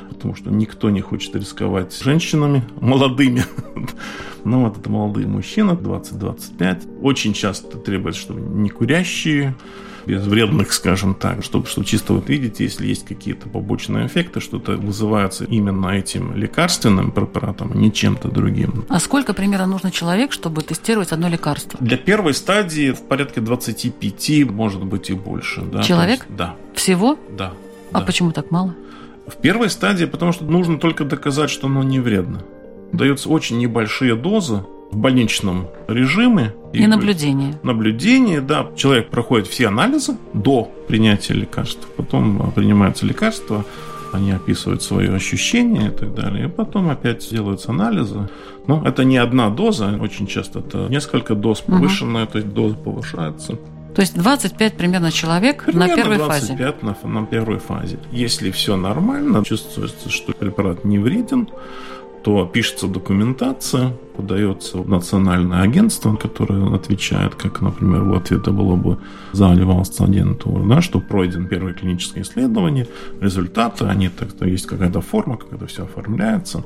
потому 0.09 0.35
что 0.35 0.49
никто 0.49 0.89
не 0.89 1.01
хочет 1.01 1.35
рисковать 1.35 1.97
женщинами 2.01 2.63
молодыми. 2.79 3.45
Ну, 4.43 4.63
вот 4.63 4.77
это 4.77 4.89
молодые 4.89 5.27
мужчины, 5.27 5.71
20-25. 5.71 7.01
Очень 7.01 7.33
часто 7.33 7.77
требуется, 7.77 8.21
чтобы 8.21 8.39
не 8.39 8.69
курящие, 8.69 9.55
без 10.07 10.25
вредных, 10.25 10.71
скажем 10.71 11.13
так, 11.13 11.43
чтобы 11.43 11.67
что 11.67 11.83
чисто 11.83 12.13
вот 12.13 12.29
видите, 12.29 12.63
если 12.63 12.87
есть 12.87 13.05
какие-то 13.05 13.49
побочные 13.49 14.07
эффекты, 14.07 14.39
что-то 14.39 14.77
вызывается 14.77 15.43
именно 15.43 15.89
этим 15.89 16.33
лекарственным 16.33 17.11
препаратом, 17.11 17.71
а 17.73 17.77
не 17.77 17.91
чем-то 17.91 18.29
другим. 18.29 18.85
А 18.87 18.99
сколько 18.99 19.33
примерно 19.33 19.67
нужно 19.67 19.91
человек, 19.91 20.31
чтобы 20.31 20.61
тестировать 20.61 21.11
одно 21.11 21.27
лекарство? 21.27 21.77
Для 21.81 21.97
первой 21.97 22.33
стадии 22.33 22.91
в 22.91 23.01
порядке 23.01 23.41
25, 23.41 24.49
может 24.49 24.83
быть 24.85 25.09
и 25.09 25.13
больше. 25.13 25.61
Да? 25.61 25.83
Человек? 25.83 26.21
Есть, 26.21 26.35
да. 26.37 26.55
Всего? 26.73 27.19
Да. 27.37 27.51
А 27.91 27.99
да. 27.99 28.05
почему 28.05 28.31
так 28.31 28.49
мало? 28.49 28.73
В 29.27 29.35
первой 29.35 29.69
стадии, 29.69 30.05
потому 30.05 30.31
что 30.31 30.45
нужно 30.45 30.79
только 30.79 31.03
доказать, 31.03 31.49
что 31.49 31.67
оно 31.67 31.83
не 31.83 31.99
вредно. 31.99 32.43
Даются 32.91 33.29
очень 33.29 33.57
небольшие 33.57 34.15
дозы, 34.15 34.63
в 34.91 34.97
больничном 34.97 35.67
режиме. 35.87 36.53
И, 36.73 36.83
и 36.83 36.87
наблюдение. 36.87 37.59
Наблюдение, 37.63 38.41
да. 38.41 38.67
Человек 38.75 39.09
проходит 39.09 39.47
все 39.47 39.67
анализы 39.67 40.17
до 40.33 40.71
принятия 40.87 41.33
лекарств. 41.33 41.87
Потом 41.97 42.51
принимаются 42.51 43.05
лекарства, 43.05 43.65
они 44.13 44.31
описывают 44.31 44.81
свои 44.81 45.07
ощущения 45.09 45.87
и 45.87 45.91
так 45.91 46.13
далее. 46.15 46.45
И 46.45 46.49
потом 46.49 46.89
опять 46.89 47.29
делаются 47.29 47.71
анализы. 47.71 48.29
Но 48.67 48.85
это 48.85 49.03
не 49.03 49.17
одна 49.17 49.49
доза, 49.49 49.97
очень 49.99 50.27
часто 50.27 50.59
это 50.59 50.87
несколько 50.89 51.35
доз 51.35 51.61
повышенная, 51.61 52.23
угу. 52.23 52.31
то 52.33 52.37
есть 52.39 52.53
доза 52.53 52.75
повышается. 52.75 53.57
То 53.97 54.01
есть 54.01 54.15
25 54.15 54.77
примерно 54.77 55.11
человек 55.11 55.63
примерно 55.63 55.87
на 55.87 55.95
первой 55.95 56.17
25 56.17 56.57
фазе. 56.59 56.97
На, 57.03 57.09
на 57.09 57.25
первой 57.25 57.57
фазе. 57.57 57.97
Если 58.11 58.51
все 58.51 58.77
нормально, 58.77 59.43
чувствуется, 59.43 60.11
что 60.11 60.33
препарат 60.33 60.85
не 60.85 60.99
вреден, 60.99 61.49
то 62.23 62.45
пишется 62.45 62.85
документация, 62.87 63.93
подается 64.15 64.77
в 64.77 64.87
национальное 64.87 65.63
агентство, 65.63 66.15
которое 66.15 66.75
отвечает, 66.75 67.33
как, 67.33 67.61
например, 67.61 68.03
в 68.03 68.11
Латвии 68.11 68.37
это 68.39 68.51
было 68.51 68.75
бы 68.75 68.99
заливался 69.31 70.03
агентура, 70.03 70.63
да, 70.63 70.79
что 70.79 70.99
пройден 70.99 71.47
первое 71.47 71.73
клиническое 71.73 72.21
исследование, 72.21 72.87
результаты, 73.19 73.85
они 73.85 74.09
так 74.09 74.31
то 74.31 74.45
есть 74.45 74.67
какая-то 74.67 75.01
форма, 75.01 75.37
как 75.37 75.53
это 75.53 75.65
все 75.65 75.85
оформляется 75.85 76.63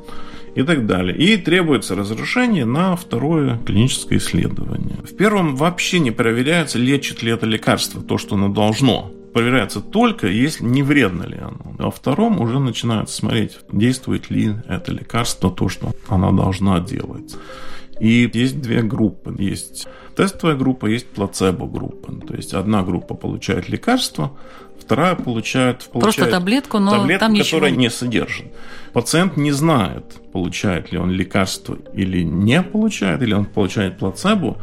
и 0.55 0.63
так 0.63 0.85
далее. 0.85 1.15
И 1.17 1.37
требуется 1.37 1.95
разрешение 1.95 2.65
на 2.65 2.95
второе 2.95 3.57
клиническое 3.65 4.19
исследование. 4.19 4.97
В 5.03 5.15
первом 5.15 5.55
вообще 5.55 5.99
не 5.99 6.11
проверяется, 6.11 6.77
лечит 6.77 7.23
ли 7.23 7.31
это 7.31 7.45
лекарство, 7.45 8.01
то, 8.01 8.17
что 8.17 8.35
оно 8.35 8.49
должно 8.49 9.11
проверяется 9.33 9.79
только, 9.79 10.27
если 10.27 10.65
не 10.65 10.83
вредно 10.83 11.23
ли 11.23 11.37
оно. 11.37 11.75
А 11.79 11.89
втором 11.89 12.41
уже 12.41 12.59
начинают 12.59 13.09
смотреть, 13.09 13.59
действует 13.71 14.29
ли 14.29 14.55
это 14.67 14.91
лекарство, 14.91 15.49
то, 15.49 15.69
что 15.69 15.93
она 16.09 16.31
должна 16.31 16.79
делать. 16.79 17.35
И 17.99 18.29
есть 18.33 18.61
две 18.61 18.81
группы. 18.81 19.35
Есть 19.37 19.87
тестовая 20.15 20.55
группа, 20.55 20.87
есть 20.87 21.07
плацебо-группа. 21.07 22.13
То 22.27 22.33
есть 22.35 22.53
одна 22.53 22.83
группа 22.83 23.13
получает 23.13 23.69
лекарство, 23.69 24.37
вторая 24.81 25.15
получает, 25.15 25.89
получает 25.89 26.15
просто 26.15 26.25
таблетку, 26.25 26.79
но 26.79 26.91
таблетку, 26.91 27.19
там 27.19 27.35
которая 27.35 27.71
ничего... 27.71 27.81
не 27.81 27.89
содержит. 27.89 28.45
Пациент 28.93 29.37
не 29.37 29.51
знает, 29.51 30.05
получает 30.31 30.91
ли 30.91 30.97
он 30.97 31.11
лекарство 31.11 31.77
или 31.93 32.23
не 32.23 32.61
получает, 32.61 33.21
или 33.21 33.33
он 33.33 33.45
получает 33.45 33.97
плацебо 33.97 34.57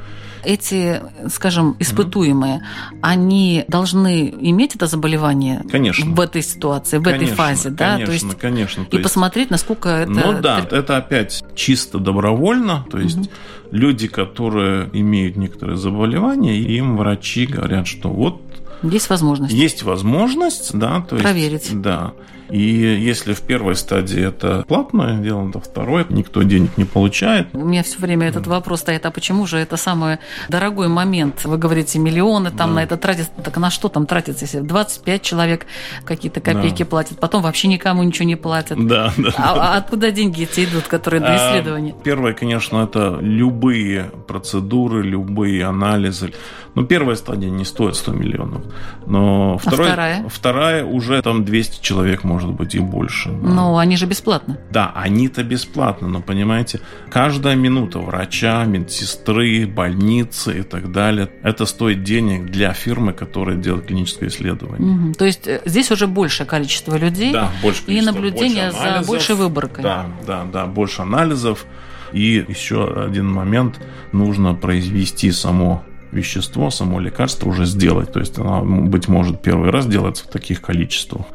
эти, 0.44 1.02
скажем, 1.28 1.76
испытуемые, 1.78 2.58
mm-hmm. 2.58 2.98
они 3.02 3.64
должны 3.68 4.34
иметь 4.40 4.74
это 4.74 4.86
заболевание 4.86 5.64
конечно. 5.70 6.10
в 6.10 6.20
этой 6.20 6.42
ситуации, 6.42 6.98
в 6.98 7.02
конечно, 7.02 7.24
этой 7.24 7.34
фазе, 7.34 7.70
да? 7.70 7.94
Конечно, 7.94 8.06
то 8.06 8.12
есть, 8.12 8.38
конечно. 8.38 8.84
То 8.84 8.96
и 8.96 9.00
есть... 9.00 9.02
посмотреть, 9.02 9.50
насколько 9.50 9.88
это... 9.88 10.10
Ну 10.10 10.40
да, 10.40 10.66
это 10.70 10.96
опять 10.96 11.44
чисто 11.54 11.98
добровольно, 11.98 12.86
то 12.90 12.98
есть 12.98 13.18
mm-hmm. 13.18 13.30
люди, 13.72 14.08
которые 14.08 14.88
имеют 14.92 15.36
некоторые 15.36 15.76
заболевания, 15.76 16.58
им 16.58 16.96
врачи 16.96 17.46
говорят, 17.46 17.86
что 17.86 18.08
вот 18.08 18.42
есть 18.82 19.10
возможность. 19.10 19.52
Есть 19.52 19.82
возможность, 19.82 20.76
да, 20.76 21.00
то 21.08 21.16
Проверить. 21.16 21.64
есть, 21.70 21.80
да. 21.80 22.12
И 22.50 22.60
если 22.60 23.34
в 23.34 23.42
первой 23.42 23.76
стадии 23.76 24.26
это 24.26 24.64
платное 24.66 25.18
дело, 25.18 25.50
то 25.52 25.60
второй 25.60 26.06
никто 26.08 26.42
денег 26.42 26.76
не 26.76 26.84
получает. 26.84 27.48
У 27.52 27.64
меня 27.64 27.82
все 27.82 27.98
время 27.98 28.28
этот 28.28 28.46
вопрос 28.46 28.80
стоит, 28.80 29.04
а 29.06 29.10
почему 29.10 29.46
же 29.46 29.58
это 29.58 29.76
самый 29.76 30.18
дорогой 30.48 30.88
момент? 30.88 31.44
Вы 31.44 31.58
говорите, 31.58 31.98
миллионы 31.98 32.50
там 32.50 32.70
да. 32.70 32.76
на 32.76 32.82
это 32.82 32.96
тратят. 32.96 33.30
Так 33.42 33.56
на 33.56 33.70
что 33.70 33.88
там 33.88 34.06
тратится, 34.06 34.44
если 34.44 34.60
25 34.60 35.22
человек 35.22 35.66
какие-то 36.04 36.40
копейки 36.40 36.82
да. 36.82 36.88
платят, 36.88 37.20
потом 37.20 37.42
вообще 37.42 37.68
никому 37.68 38.02
ничего 38.02 38.26
не 38.26 38.36
платят? 38.36 38.78
Да, 38.86 39.12
да. 39.16 39.32
А, 39.36 39.54
да. 39.54 39.74
а 39.74 39.76
откуда 39.76 40.10
деньги 40.10 40.42
эти 40.44 40.64
идут, 40.64 40.84
которые 40.84 41.20
для 41.20 41.34
а, 41.34 41.50
исследований? 41.50 41.94
А, 41.98 42.02
первое, 42.02 42.32
конечно, 42.32 42.82
это 42.82 43.18
любые 43.20 44.10
процедуры, 44.26 45.02
любые 45.02 45.64
анализы. 45.64 46.32
Ну, 46.74 46.84
первая 46.84 47.16
стадия 47.16 47.50
не 47.50 47.64
стоит 47.64 47.96
100 47.96 48.12
миллионов. 48.12 48.62
Но 49.06 49.54
а 49.54 49.58
второй, 49.58 49.86
вторая? 49.88 50.28
Вторая 50.28 50.84
уже 50.84 51.20
там 51.22 51.44
200 51.44 51.82
человек, 51.82 52.22
может 52.22 52.37
быть, 52.46 52.74
и 52.74 52.78
больше. 52.78 53.30
Да. 53.30 53.48
Но 53.48 53.78
они 53.78 53.96
же 53.96 54.06
бесплатно. 54.06 54.58
Да, 54.70 54.92
они-то 54.94 55.42
бесплатно, 55.42 56.08
но 56.08 56.20
понимаете, 56.20 56.80
каждая 57.10 57.56
минута 57.56 57.98
врача, 57.98 58.64
медсестры, 58.64 59.66
больницы 59.66 60.60
и 60.60 60.62
так 60.62 60.92
далее, 60.92 61.30
это 61.42 61.66
стоит 61.66 62.02
денег 62.02 62.46
для 62.46 62.72
фирмы, 62.72 63.12
которая 63.12 63.56
делает 63.56 63.86
клиническое 63.86 64.28
исследование. 64.28 65.08
Угу. 65.08 65.12
То 65.14 65.24
есть 65.24 65.46
э, 65.46 65.60
здесь 65.64 65.90
уже 65.90 66.06
большее 66.06 66.46
количество 66.46 66.96
людей 66.96 67.32
да, 67.32 67.50
больше 67.62 67.82
и 67.86 68.00
наблюдение 68.00 68.70
больше 68.70 69.02
за 69.02 69.06
большей 69.06 69.34
выборкой. 69.34 69.82
Да, 69.82 70.06
да, 70.26 70.44
да, 70.44 70.66
больше 70.66 71.02
анализов. 71.02 71.66
И 72.12 72.44
еще 72.48 73.04
один 73.04 73.30
момент, 73.30 73.80
нужно 74.12 74.54
произвести 74.54 75.30
само 75.30 75.84
вещество, 76.12 76.70
само 76.70 77.00
лекарство 77.00 77.48
уже 77.48 77.64
сделать. 77.64 78.12
То 78.12 78.20
есть 78.20 78.38
оно, 78.38 78.62
быть 78.62 79.08
может, 79.08 79.42
первый 79.42 79.70
раз 79.70 79.86
делается 79.86 80.24
в 80.24 80.28
таких 80.28 80.60
количествах, 80.60 81.26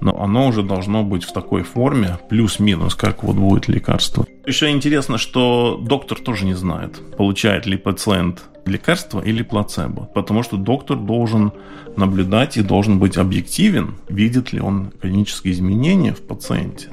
но 0.00 0.20
оно 0.20 0.48
уже 0.48 0.62
должно 0.62 1.02
быть 1.02 1.24
в 1.24 1.32
такой 1.32 1.62
форме, 1.62 2.18
плюс-минус, 2.28 2.94
как 2.94 3.22
вот 3.22 3.36
будет 3.36 3.68
лекарство. 3.68 4.26
Еще 4.46 4.70
интересно, 4.70 5.18
что 5.18 5.78
доктор 5.82 6.18
тоже 6.18 6.44
не 6.44 6.54
знает, 6.54 7.00
получает 7.16 7.66
ли 7.66 7.76
пациент 7.76 8.44
лекарство 8.66 9.20
или 9.20 9.42
плацебо. 9.42 10.08
Потому 10.14 10.42
что 10.42 10.56
доктор 10.56 10.96
должен 10.96 11.52
наблюдать 11.96 12.56
и 12.56 12.62
должен 12.62 12.98
быть 12.98 13.16
объективен, 13.16 13.94
видит 14.08 14.52
ли 14.52 14.60
он 14.60 14.92
клинические 15.00 15.52
изменения 15.52 16.12
в 16.12 16.22
пациенте. 16.22 16.88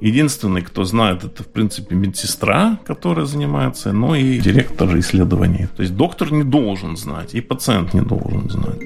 Единственный, 0.00 0.62
кто 0.62 0.84
знает, 0.84 1.24
это, 1.24 1.42
в 1.42 1.46
принципе, 1.46 1.94
медсестра, 1.94 2.78
которая 2.84 3.24
занимается, 3.26 3.92
но 3.92 4.14
и 4.16 4.38
директор 4.38 4.98
исследований. 4.98 5.68
То 5.76 5.82
есть 5.82 5.96
доктор 5.96 6.32
не 6.32 6.44
должен 6.44 6.96
знать, 6.96 7.34
и 7.34 7.40
пациент 7.40 7.94
не 7.94 8.02
должен 8.02 8.50
знать. 8.50 8.80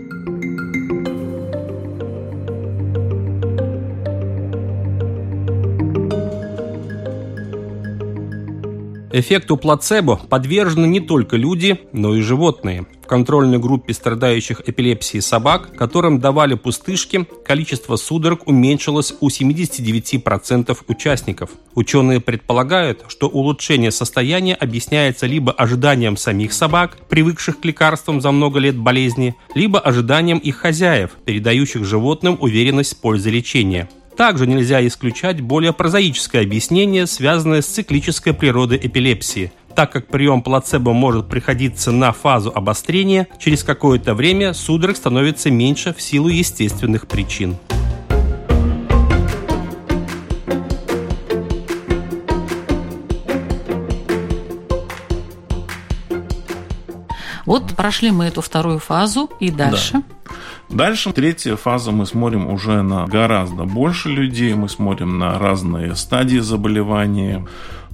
Эффекту 9.18 9.56
плацебо 9.56 10.16
подвержены 10.16 10.84
не 10.84 11.00
только 11.00 11.38
люди, 11.38 11.80
но 11.94 12.14
и 12.14 12.20
животные. 12.20 12.84
В 13.02 13.06
контрольной 13.06 13.58
группе 13.58 13.94
страдающих 13.94 14.60
эпилепсией 14.68 15.22
собак, 15.22 15.74
которым 15.74 16.20
давали 16.20 16.52
пустышки, 16.52 17.26
количество 17.42 17.96
судорог 17.96 18.46
уменьшилось 18.46 19.14
у 19.20 19.28
79% 19.28 20.76
участников. 20.88 21.48
Ученые 21.74 22.20
предполагают, 22.20 23.06
что 23.08 23.28
улучшение 23.28 23.90
состояния 23.90 24.54
объясняется 24.54 25.24
либо 25.24 25.50
ожиданием 25.50 26.18
самих 26.18 26.52
собак, 26.52 26.98
привыкших 27.08 27.60
к 27.60 27.64
лекарствам 27.64 28.20
за 28.20 28.32
много 28.32 28.58
лет 28.58 28.76
болезни, 28.76 29.34
либо 29.54 29.80
ожиданием 29.80 30.36
их 30.36 30.56
хозяев, 30.56 31.12
передающих 31.24 31.86
животным 31.86 32.36
уверенность 32.38 32.98
в 32.98 33.00
пользе 33.00 33.30
лечения. 33.30 33.88
Также 34.16 34.46
нельзя 34.46 34.86
исключать 34.86 35.42
более 35.42 35.74
прозаическое 35.74 36.42
объяснение, 36.42 37.06
связанное 37.06 37.60
с 37.60 37.66
циклической 37.66 38.32
природой 38.32 38.78
эпилепсии. 38.78 39.52
Так 39.74 39.92
как 39.92 40.06
прием 40.06 40.40
плацебо 40.40 40.94
может 40.94 41.28
приходиться 41.28 41.92
на 41.92 42.12
фазу 42.12 42.50
обострения, 42.54 43.28
через 43.38 43.62
какое-то 43.62 44.14
время 44.14 44.54
судорог 44.54 44.96
становится 44.96 45.50
меньше 45.50 45.92
в 45.92 46.00
силу 46.00 46.28
естественных 46.28 47.06
причин. 47.06 47.56
Вот 57.44 57.76
прошли 57.76 58.10
мы 58.10 58.24
эту 58.24 58.40
вторую 58.40 58.78
фазу 58.78 59.30
и 59.40 59.50
дальше. 59.50 59.92
Да. 59.92 60.02
Дальше, 60.68 61.12
третья 61.12 61.56
фаза, 61.56 61.92
мы 61.92 62.06
смотрим 62.06 62.48
уже 62.48 62.82
на 62.82 63.06
гораздо 63.06 63.64
больше 63.64 64.08
людей, 64.08 64.54
мы 64.54 64.68
смотрим 64.68 65.18
на 65.18 65.38
разные 65.38 65.94
стадии 65.94 66.38
заболевания, 66.38 67.46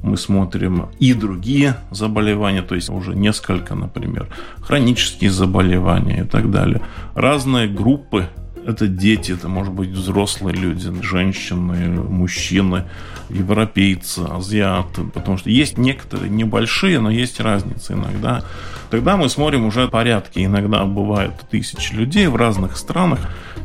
мы 0.02 0.16
смотрим 0.16 0.88
и 0.99 1.14
другие 1.14 1.76
заболевания, 1.90 2.62
то 2.62 2.75
есть 2.75 2.90
уже 2.90 3.14
несколько, 3.14 3.75
например, 3.75 4.28
хронические 4.61 5.30
заболевания 5.30 6.22
и 6.22 6.25
так 6.25 6.50
далее. 6.50 6.82
Разные 7.14 7.68
группы 7.68 8.28
это 8.66 8.87
дети, 8.87 9.32
это 9.32 9.49
может 9.49 9.72
быть 9.72 9.90
взрослые 9.90 10.54
люди, 10.54 10.90
женщины, 11.02 11.88
мужчины, 11.90 12.84
европейцы, 13.28 14.20
азиаты. 14.20 15.02
Потому 15.02 15.37
что 15.38 15.50
есть 15.50 15.78
некоторые 15.78 16.30
небольшие, 16.30 17.00
но 17.00 17.11
есть 17.11 17.40
разницы 17.40 17.94
иногда. 17.94 18.44
Тогда 18.92 19.16
мы 19.16 19.30
смотрим 19.30 19.64
уже 19.64 19.88
порядки. 19.88 20.44
Иногда 20.44 20.84
бывает 20.84 21.32
тысячи 21.50 21.94
людей 21.94 22.26
в 22.26 22.37
разных 22.37 22.76
странах. 22.76 23.20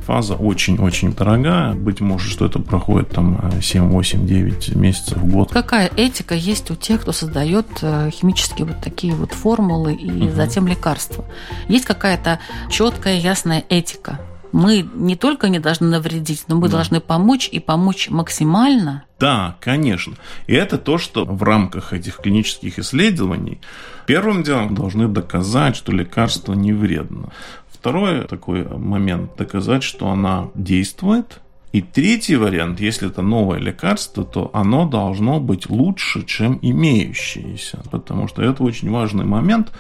Фаза 0.06 0.36
очень-очень 0.36 1.14
дорогая. 1.14 1.74
Быть 1.74 2.00
может, 2.00 2.32
что 2.32 2.46
это 2.46 2.60
проходит 2.60 3.10
там 3.10 3.52
7, 3.62 3.90
8, 3.90 4.26
9 4.26 4.76
месяцев 4.78 5.18
в 5.18 5.30
год. 5.30 5.52
Какая 5.52 5.92
этика 5.98 6.34
есть 6.34 6.72
у 6.72 6.76
тех, 6.76 7.02
кто 7.02 7.12
создает 7.12 7.68
э, 7.82 8.10
химические 8.10 8.68
вот 8.68 8.80
такие 8.80 9.14
вот 9.16 9.34
формулы 9.34 9.96
и 9.96 10.28
угу. 10.28 10.32
затем 10.34 10.66
лекарства? 10.66 11.26
Есть 11.68 11.84
какая-то 11.84 12.40
четкая, 12.70 13.18
ясная 13.18 13.66
этика? 13.68 14.22
Мы 14.52 14.88
не 14.94 15.16
только 15.16 15.50
не 15.50 15.60
должны 15.60 15.88
навредить, 15.88 16.46
но 16.48 16.56
мы 16.56 16.68
да. 16.68 16.78
должны 16.78 17.00
помочь 17.00 17.50
и 17.52 17.60
помочь 17.60 18.10
максимально. 18.10 19.04
Да, 19.20 19.58
конечно. 19.60 20.16
И 20.48 20.54
это 20.54 20.78
то, 20.78 20.98
что 20.98 21.26
в 21.26 21.42
рамках 21.44 21.94
этих 21.94 22.18
клинических 22.18 22.80
исследований 22.80 23.60
первым 24.06 24.44
делом 24.44 24.76
должны 24.76 25.08
доказать, 25.08 25.76
что 25.76 25.92
лекарство 25.92 26.54
не 26.54 26.74
вредно. 26.74 27.30
Второй 27.72 28.26
такой 28.28 28.64
момент– 28.66 29.36
доказать, 29.38 29.84
что 29.84 30.10
она 30.10 30.50
действует. 30.56 31.42
И 31.74 31.82
третий 31.82 32.36
вариант, 32.36 32.80
если 32.80 33.10
это 33.10 33.22
новое 33.22 33.60
лекарство, 33.60 34.24
то 34.24 34.50
оно 34.54 34.88
должно 34.88 35.40
быть 35.40 35.70
лучше, 35.70 36.26
чем 36.26 36.58
имеющееся. 36.62 37.84
Потому 37.92 38.28
что 38.28 38.42
это 38.42 38.64
очень 38.64 38.90
важный 38.90 39.26
момент, 39.26 39.72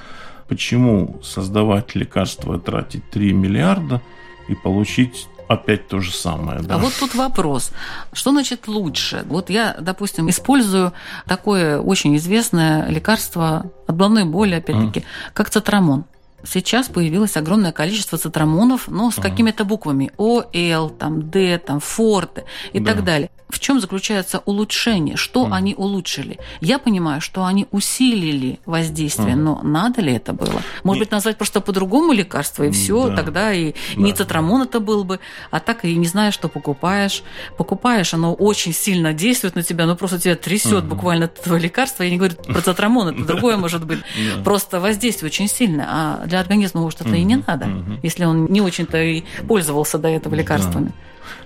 почему 0.48 1.20
создавать 1.24 1.96
лекарство 1.96 2.60
тратить 2.60 3.10
3 3.10 3.34
миллиарда– 3.34 4.02
и 4.48 4.56
получить 4.56 5.28
опять 5.48 5.88
то 5.88 6.00
же 6.00 6.12
самое. 6.12 6.62
Да? 6.62 6.76
А 6.76 6.78
вот 6.78 6.94
тут 7.00 7.16
вопрос. 7.16 7.72
Что 8.14 8.32
значит 8.32 8.68
лучше? 8.68 9.24
Вот 9.28 9.50
я, 9.50 9.76
допустим, 9.80 10.30
использую 10.30 10.94
такое 11.26 11.80
очень 11.80 12.16
известное 12.18 12.88
лекарство 12.90 13.72
от 13.88 13.96
головной 13.96 14.26
боли, 14.26 14.56
опять-таки, 14.56 15.02
mm. 15.02 15.06
как 15.34 15.50
цитрамон. 15.50 16.06
Сейчас 16.44 16.88
появилось 16.88 17.36
огромное 17.36 17.72
количество 17.72 18.18
цитрамонов, 18.18 18.88
но 18.88 19.12
с 19.12 19.18
uh 19.18 19.22
какими-то 19.22 19.66
буквами 19.66 20.12
О, 20.18 20.44
Л, 20.54 20.90
там, 20.90 21.30
Д, 21.30 21.58
там, 21.58 21.80
Форте 21.80 22.46
и 22.74 22.80
да. 22.80 22.94
так 22.94 23.04
далее 23.04 23.30
в 23.50 23.60
чем 23.60 23.80
заключается 23.80 24.42
улучшение, 24.46 25.16
что 25.16 25.46
mm. 25.46 25.54
они 25.54 25.76
улучшили. 25.76 26.40
Я 26.60 26.80
понимаю, 26.80 27.22
что 27.22 27.46
они 27.46 27.66
усилили 27.72 28.60
воздействие, 28.66 29.36
mm. 29.36 29.40
но 29.40 29.62
надо 29.64 30.02
ли 30.02 30.14
это 30.14 30.34
было? 30.34 30.62
Может 30.84 31.04
быть, 31.04 31.12
назвать 31.12 31.38
просто 31.38 31.62
по-другому 31.62 32.12
лекарство, 32.12 32.64
и 32.64 32.72
все, 32.72 33.08
да. 33.08 33.16
тогда 33.16 33.54
и, 33.54 33.74
да. 33.96 34.02
не 34.02 34.14
цитрамон 34.14 34.64
это 34.64 34.80
был 34.80 35.06
бы, 35.06 35.20
а 35.50 35.60
так 35.60 35.86
и 35.86 35.96
не 35.96 36.08
знаешь, 36.08 36.34
что 36.34 36.50
покупаешь. 36.50 37.24
Покупаешь, 37.58 38.14
оно 38.14 38.34
очень 38.34 38.74
сильно 38.74 39.14
действует 39.14 39.56
на 39.56 39.64
тебя, 39.64 39.86
ну 39.86 39.96
просто 39.96 40.20
тебя 40.20 40.36
трясет 40.36 40.84
mm. 40.84 40.88
буквально 40.88 41.26
от 41.26 41.40
этого 41.40 41.56
лекарства. 41.56 42.04
Я 42.04 42.10
не 42.10 42.18
говорю 42.18 42.36
про 42.36 42.62
цитрамон, 42.62 43.10
это 43.10 43.24
другое 43.28 43.56
может 43.56 43.86
быть. 43.86 44.00
Просто 44.44 44.82
воздействие 44.82 45.28
очень 45.28 45.48
сильное, 45.48 45.88
а 45.90 46.27
для 46.28 46.40
организма, 46.40 46.82
может, 46.82 47.02
это 47.02 47.16
и 47.16 47.24
не 47.24 47.38
надо, 47.38 47.68
если 48.04 48.26
он 48.26 48.46
не 48.46 48.62
очень-то 48.62 49.02
и 49.02 49.24
пользовался 49.48 49.98
до 49.98 50.08
этого 50.10 50.36
лекарствами. 50.36 50.92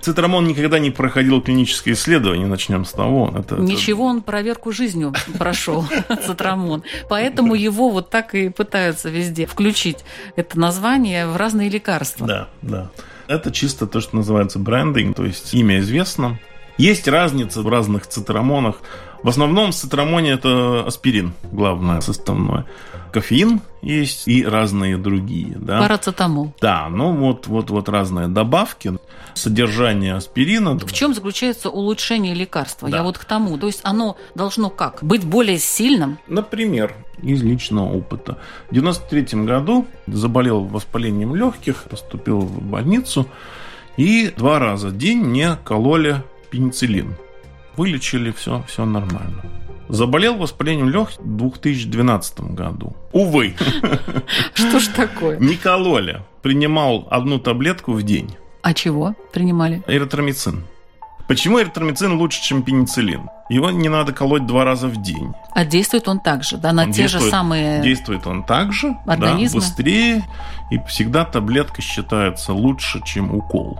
Цитрамон 0.00 0.46
никогда 0.46 0.78
не 0.78 0.90
проходил 0.90 1.40
клиническое 1.40 1.94
исследование, 1.94 2.46
начнем 2.46 2.84
с 2.84 2.90
того. 2.90 3.32
Это, 3.36 3.56
Ничего, 3.56 4.06
он 4.06 4.22
проверку 4.22 4.72
жизнью 4.72 5.14
прошел, 5.38 5.86
цитрамон. 6.26 6.82
Поэтому 7.08 7.54
его 7.54 7.90
вот 7.90 8.10
так 8.10 8.34
и 8.34 8.48
пытаются 8.48 9.08
везде 9.10 9.46
включить 9.46 9.98
это 10.34 10.58
название 10.58 11.26
в 11.28 11.36
разные 11.36 11.68
лекарства. 11.68 12.26
Да, 12.26 12.48
да. 12.62 12.90
Это 13.28 13.52
чисто 13.52 13.86
то, 13.86 14.00
что 14.00 14.16
называется 14.16 14.58
брендинг, 14.58 15.16
то 15.16 15.24
есть 15.24 15.54
имя 15.54 15.78
известно. 15.78 16.38
Есть 16.78 17.06
разница 17.06 17.62
в 17.62 17.68
разных 17.68 18.06
цитрамонах. 18.06 18.80
В 19.22 19.28
основном 19.28 19.70
в 19.70 19.74
цитрамоне 19.74 20.32
это 20.32 20.84
аспирин, 20.84 21.32
главное 21.52 22.00
составное 22.00 22.66
кофеин 23.12 23.60
есть 23.82 24.26
и 24.26 24.44
разные 24.44 24.96
другие. 24.96 25.54
Да? 25.56 25.80
Парацетамол. 25.80 26.54
Да, 26.60 26.88
ну 26.88 27.14
вот, 27.14 27.46
вот, 27.46 27.70
вот 27.70 27.88
разные 27.88 28.28
добавки, 28.28 28.94
содержание 29.34 30.14
аспирина. 30.14 30.78
В 30.78 30.92
чем 30.92 31.14
заключается 31.14 31.68
улучшение 31.68 32.34
лекарства? 32.34 32.88
Да. 32.88 32.98
Я 32.98 33.02
вот 33.02 33.18
к 33.18 33.24
тому. 33.24 33.58
То 33.58 33.66
есть 33.66 33.80
оно 33.82 34.16
должно 34.34 34.70
как? 34.70 35.02
Быть 35.02 35.24
более 35.24 35.58
сильным? 35.58 36.18
Например, 36.26 36.94
из 37.22 37.42
личного 37.42 37.92
опыта. 37.92 38.38
В 38.70 38.74
93 38.74 39.44
году 39.44 39.86
заболел 40.06 40.64
воспалением 40.64 41.34
легких, 41.34 41.84
поступил 41.84 42.40
в 42.40 42.62
больницу 42.62 43.26
и 43.96 44.32
два 44.36 44.58
раза 44.58 44.88
в 44.88 44.96
день 44.96 45.18
мне 45.18 45.56
кололи 45.64 46.22
пенициллин. 46.50 47.14
Вылечили, 47.76 48.32
все, 48.32 48.64
все 48.68 48.84
нормально. 48.84 49.42
Заболел 49.88 50.36
воспалением 50.36 50.88
легких 50.88 51.18
в 51.20 51.36
2012 51.36 52.40
году. 52.40 52.96
Увы. 53.12 53.54
Что 54.54 54.80
ж 54.80 54.88
такое? 54.88 55.38
Никололя 55.38 56.22
принимал 56.42 57.06
одну 57.10 57.38
таблетку 57.38 57.92
в 57.92 58.02
день. 58.02 58.36
А 58.62 58.74
чего 58.74 59.14
принимали? 59.32 59.82
Эритромицин. 59.86 60.64
Почему 61.28 61.60
эритромицин 61.60 62.12
лучше, 62.14 62.42
чем 62.42 62.62
пенициллин? 62.62 63.28
Его 63.48 63.70
не 63.70 63.88
надо 63.88 64.12
колоть 64.12 64.46
два 64.46 64.64
раза 64.64 64.88
в 64.88 65.00
день. 65.02 65.32
А 65.54 65.64
действует 65.64 66.08
он 66.08 66.20
так 66.20 66.42
же, 66.42 66.56
да, 66.56 66.72
на 66.72 66.84
он 66.84 66.92
те 66.92 67.06
же 67.08 67.20
самые 67.20 67.82
Действует 67.82 68.26
он 68.26 68.44
так 68.44 68.72
же, 68.72 68.96
организмы? 69.06 69.60
да, 69.60 69.66
быстрее, 69.66 70.24
и 70.70 70.78
всегда 70.88 71.24
таблетка 71.24 71.80
считается 71.82 72.52
лучше, 72.52 73.00
чем 73.04 73.34
укол 73.34 73.78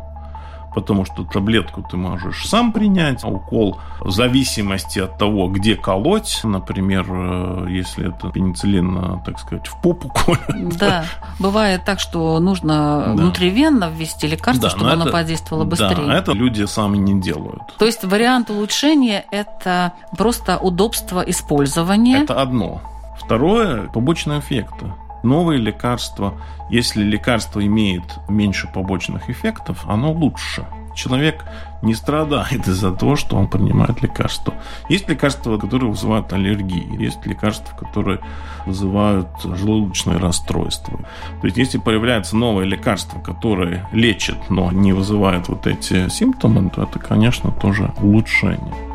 потому 0.75 1.05
что 1.05 1.25
таблетку 1.25 1.83
ты 1.83 1.97
можешь 1.97 2.47
сам 2.47 2.73
принять, 2.73 3.25
а 3.25 3.29
укол 3.29 3.79
в 4.01 4.11
зависимости 4.11 4.99
от 4.99 5.19
того, 5.19 5.49
где 5.49 5.77
колоть, 5.77 6.41
например, 6.45 7.07
э, 7.09 7.67
если 7.71 8.09
это 8.09 8.31
пенициллин, 8.31 8.99
э, 8.99 9.25
так 9.25 9.39
сказать, 9.39 9.67
в 9.67 9.81
попу 9.81 10.09
колят. 10.09 10.77
Да, 10.77 11.05
бывает 11.39 11.85
так, 11.85 12.01
что 12.01 12.39
нужно 12.41 13.05
да. 13.07 13.13
внутривенно 13.13 13.91
ввести 13.91 14.27
лекарство, 14.27 14.69
да, 14.69 14.71
чтобы 14.71 14.91
оно 14.91 15.05
это, 15.05 15.13
подействовало 15.13 15.65
быстрее. 15.65 16.07
Да, 16.07 16.15
это 16.15 16.33
люди 16.33 16.65
сами 16.65 16.97
не 16.97 17.21
делают. 17.21 17.63
То 17.79 17.85
есть 17.85 18.05
вариант 18.05 18.51
улучшения– 18.51 19.25
это 19.31 19.93
просто 20.17 20.59
удобство 20.59 21.21
использования? 21.21 22.23
Это 22.23 22.41
одно. 22.41 22.81
Второе– 23.19 23.89
побочные 23.95 24.41
эффекты 24.41 24.93
новые 25.23 25.59
лекарства, 25.59 26.35
если 26.71 27.03
лекарство 27.03 27.65
имеет 27.65 28.05
меньше 28.29 28.69
побочных 28.73 29.31
эффектов, 29.31 29.85
оно 29.87 30.13
лучше. 30.13 30.67
Человек 30.95 31.45
не 31.81 31.95
страдает 31.95 32.69
из-за 32.69 32.93
того, 32.93 33.17
что 33.17 33.37
он 33.37 33.49
принимает 33.49 34.03
лекарства. 34.03 34.55
Есть 34.89 35.09
лекарства, 35.09 35.57
которые 35.57 35.91
вызывают 35.91 36.33
аллергии, 36.33 37.03
есть 37.03 37.25
лекарства, 37.27 37.75
которые 37.77 38.21
вызывают 38.67 39.29
желудочные 39.43 40.19
расстройства. 40.19 40.99
То 41.41 41.47
есть, 41.47 41.57
если 41.57 41.79
появляется 41.79 42.37
новое 42.37 42.67
лекарство, 42.67 43.19
которое 43.21 43.89
лечит, 43.93 44.51
но 44.51 44.71
не 44.71 44.93
вызывает 44.93 45.49
вот 45.49 45.67
эти 45.67 46.09
симптомы, 46.09 46.71
то 46.71 46.83
это, 46.83 46.99
конечно, 46.99 47.51
тоже 47.51 47.93
улучшение. 48.01 48.92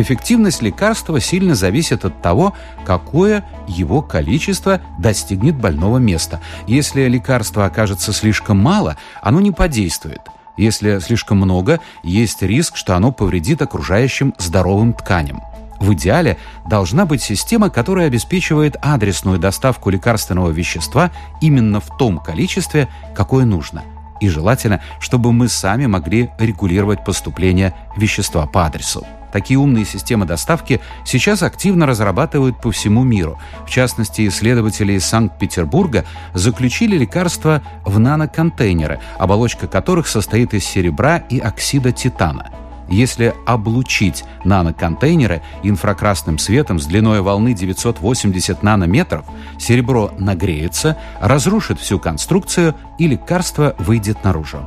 Эффективность 0.00 0.62
лекарства 0.62 1.18
сильно 1.18 1.56
зависит 1.56 2.04
от 2.04 2.22
того, 2.22 2.54
какое 2.84 3.44
его 3.66 4.00
количество 4.00 4.80
достигнет 4.96 5.56
больного 5.56 5.98
места. 5.98 6.40
Если 6.68 7.08
лекарства 7.08 7.64
окажется 7.64 8.12
слишком 8.12 8.58
мало, 8.58 8.96
оно 9.22 9.40
не 9.40 9.50
подействует. 9.50 10.20
Если 10.56 11.00
слишком 11.00 11.38
много, 11.38 11.80
есть 12.04 12.42
риск, 12.42 12.76
что 12.76 12.94
оно 12.94 13.10
повредит 13.10 13.60
окружающим 13.60 14.34
здоровым 14.38 14.92
тканям. 14.92 15.42
В 15.80 15.92
идеале 15.94 16.36
должна 16.64 17.04
быть 17.04 17.20
система, 17.20 17.68
которая 17.68 18.06
обеспечивает 18.06 18.76
адресную 18.80 19.40
доставку 19.40 19.90
лекарственного 19.90 20.50
вещества 20.50 21.10
именно 21.40 21.80
в 21.80 21.88
том 21.98 22.18
количестве, 22.18 22.88
какое 23.16 23.44
нужно. 23.44 23.82
И 24.20 24.28
желательно, 24.28 24.80
чтобы 25.00 25.32
мы 25.32 25.48
сами 25.48 25.86
могли 25.86 26.30
регулировать 26.38 27.04
поступление 27.04 27.74
вещества 27.96 28.46
по 28.46 28.64
адресу. 28.64 29.04
Такие 29.32 29.58
умные 29.58 29.84
системы 29.84 30.26
доставки 30.26 30.80
сейчас 31.04 31.42
активно 31.42 31.86
разрабатывают 31.86 32.60
по 32.60 32.70
всему 32.70 33.04
миру. 33.04 33.38
В 33.66 33.70
частности, 33.70 34.26
исследователи 34.26 34.94
из 34.94 35.04
Санкт-Петербурга 35.04 36.04
заключили 36.34 36.96
лекарства 36.96 37.62
в 37.84 37.98
наноконтейнеры, 37.98 39.00
оболочка 39.18 39.66
которых 39.66 40.08
состоит 40.08 40.54
из 40.54 40.64
серебра 40.64 41.18
и 41.18 41.38
оксида 41.38 41.92
титана. 41.92 42.50
Если 42.88 43.34
облучить 43.44 44.24
наноконтейнеры 44.44 45.42
инфракрасным 45.62 46.38
светом 46.38 46.78
с 46.78 46.86
длиной 46.86 47.20
волны 47.20 47.52
980 47.52 48.62
нанометров, 48.62 49.26
серебро 49.58 50.10
нагреется, 50.18 50.96
разрушит 51.20 51.78
всю 51.80 51.98
конструкцию 51.98 52.74
и 52.98 53.06
лекарство 53.06 53.74
выйдет 53.78 54.24
наружу. 54.24 54.66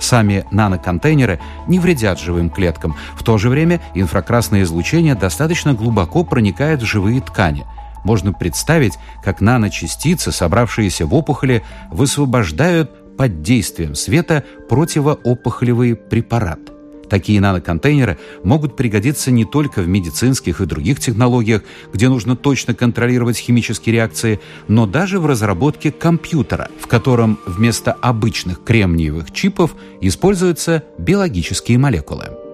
Сами 0.00 0.44
наноконтейнеры 0.50 1.38
не 1.68 1.78
вредят 1.78 2.18
живым 2.18 2.50
клеткам. 2.50 2.96
В 3.14 3.22
то 3.22 3.38
же 3.38 3.48
время 3.48 3.80
инфракрасное 3.94 4.62
излучение 4.62 5.14
достаточно 5.14 5.74
глубоко 5.74 6.24
проникает 6.24 6.82
в 6.82 6.86
живые 6.86 7.20
ткани. 7.20 7.66
Можно 8.02 8.32
представить, 8.32 8.98
как 9.22 9.40
наночастицы, 9.40 10.32
собравшиеся 10.32 11.06
в 11.06 11.14
опухоли, 11.14 11.62
высвобождают 11.90 13.16
под 13.16 13.42
действием 13.42 13.94
света 13.94 14.42
противоопухолевый 14.68 15.94
препарат– 15.94 16.60
Такие 17.10 17.40
наноконтейнеры 17.40 18.18
могут 18.44 18.76
пригодиться 18.76 19.32
не 19.32 19.44
только 19.44 19.82
в 19.82 19.88
медицинских 19.88 20.60
и 20.60 20.64
других 20.64 21.00
технологиях, 21.00 21.62
где 21.92 22.08
нужно 22.08 22.36
точно 22.36 22.72
контролировать 22.72 23.36
химические 23.36 23.96
реакции, 23.96 24.40
но 24.68 24.86
даже 24.86 25.18
в 25.18 25.26
разработке 25.26 25.90
компьютера, 25.90 26.68
в 26.80 26.86
котором 26.86 27.38
вместо 27.46 27.92
обычных 27.92 28.62
кремниевых 28.62 29.32
чипов 29.32 29.74
используются 30.00 30.84
биологические 30.98 31.78
молекулы. 31.78 32.49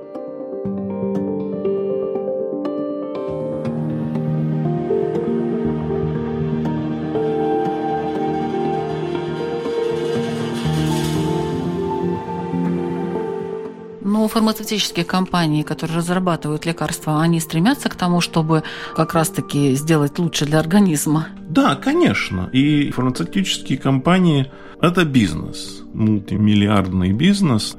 Фармацевтические 14.37 15.07
компании, 15.07 15.63
которые 15.63 15.97
разрабатывают 15.97 16.67
лекарства, 16.67 17.23
они 17.23 17.41
стремятся 17.41 17.89
к 17.89 17.95
тому, 17.95 18.21
чтобы 18.21 18.65
как 18.95 19.15
раз-таки 19.15 19.75
сделать 19.77 20.19
лучше 20.19 20.45
для 20.45 20.61
организма? 20.61 21.29
Да, 21.49 21.75
конечно. 21.75 22.51
И 22.53 22.91
фармацевтические 22.91 23.79
компании– 23.79 24.53
это 24.83 25.07
бизнес, 25.07 25.83
мультимиллиардный 25.95 27.13
бизнес. 27.13 27.79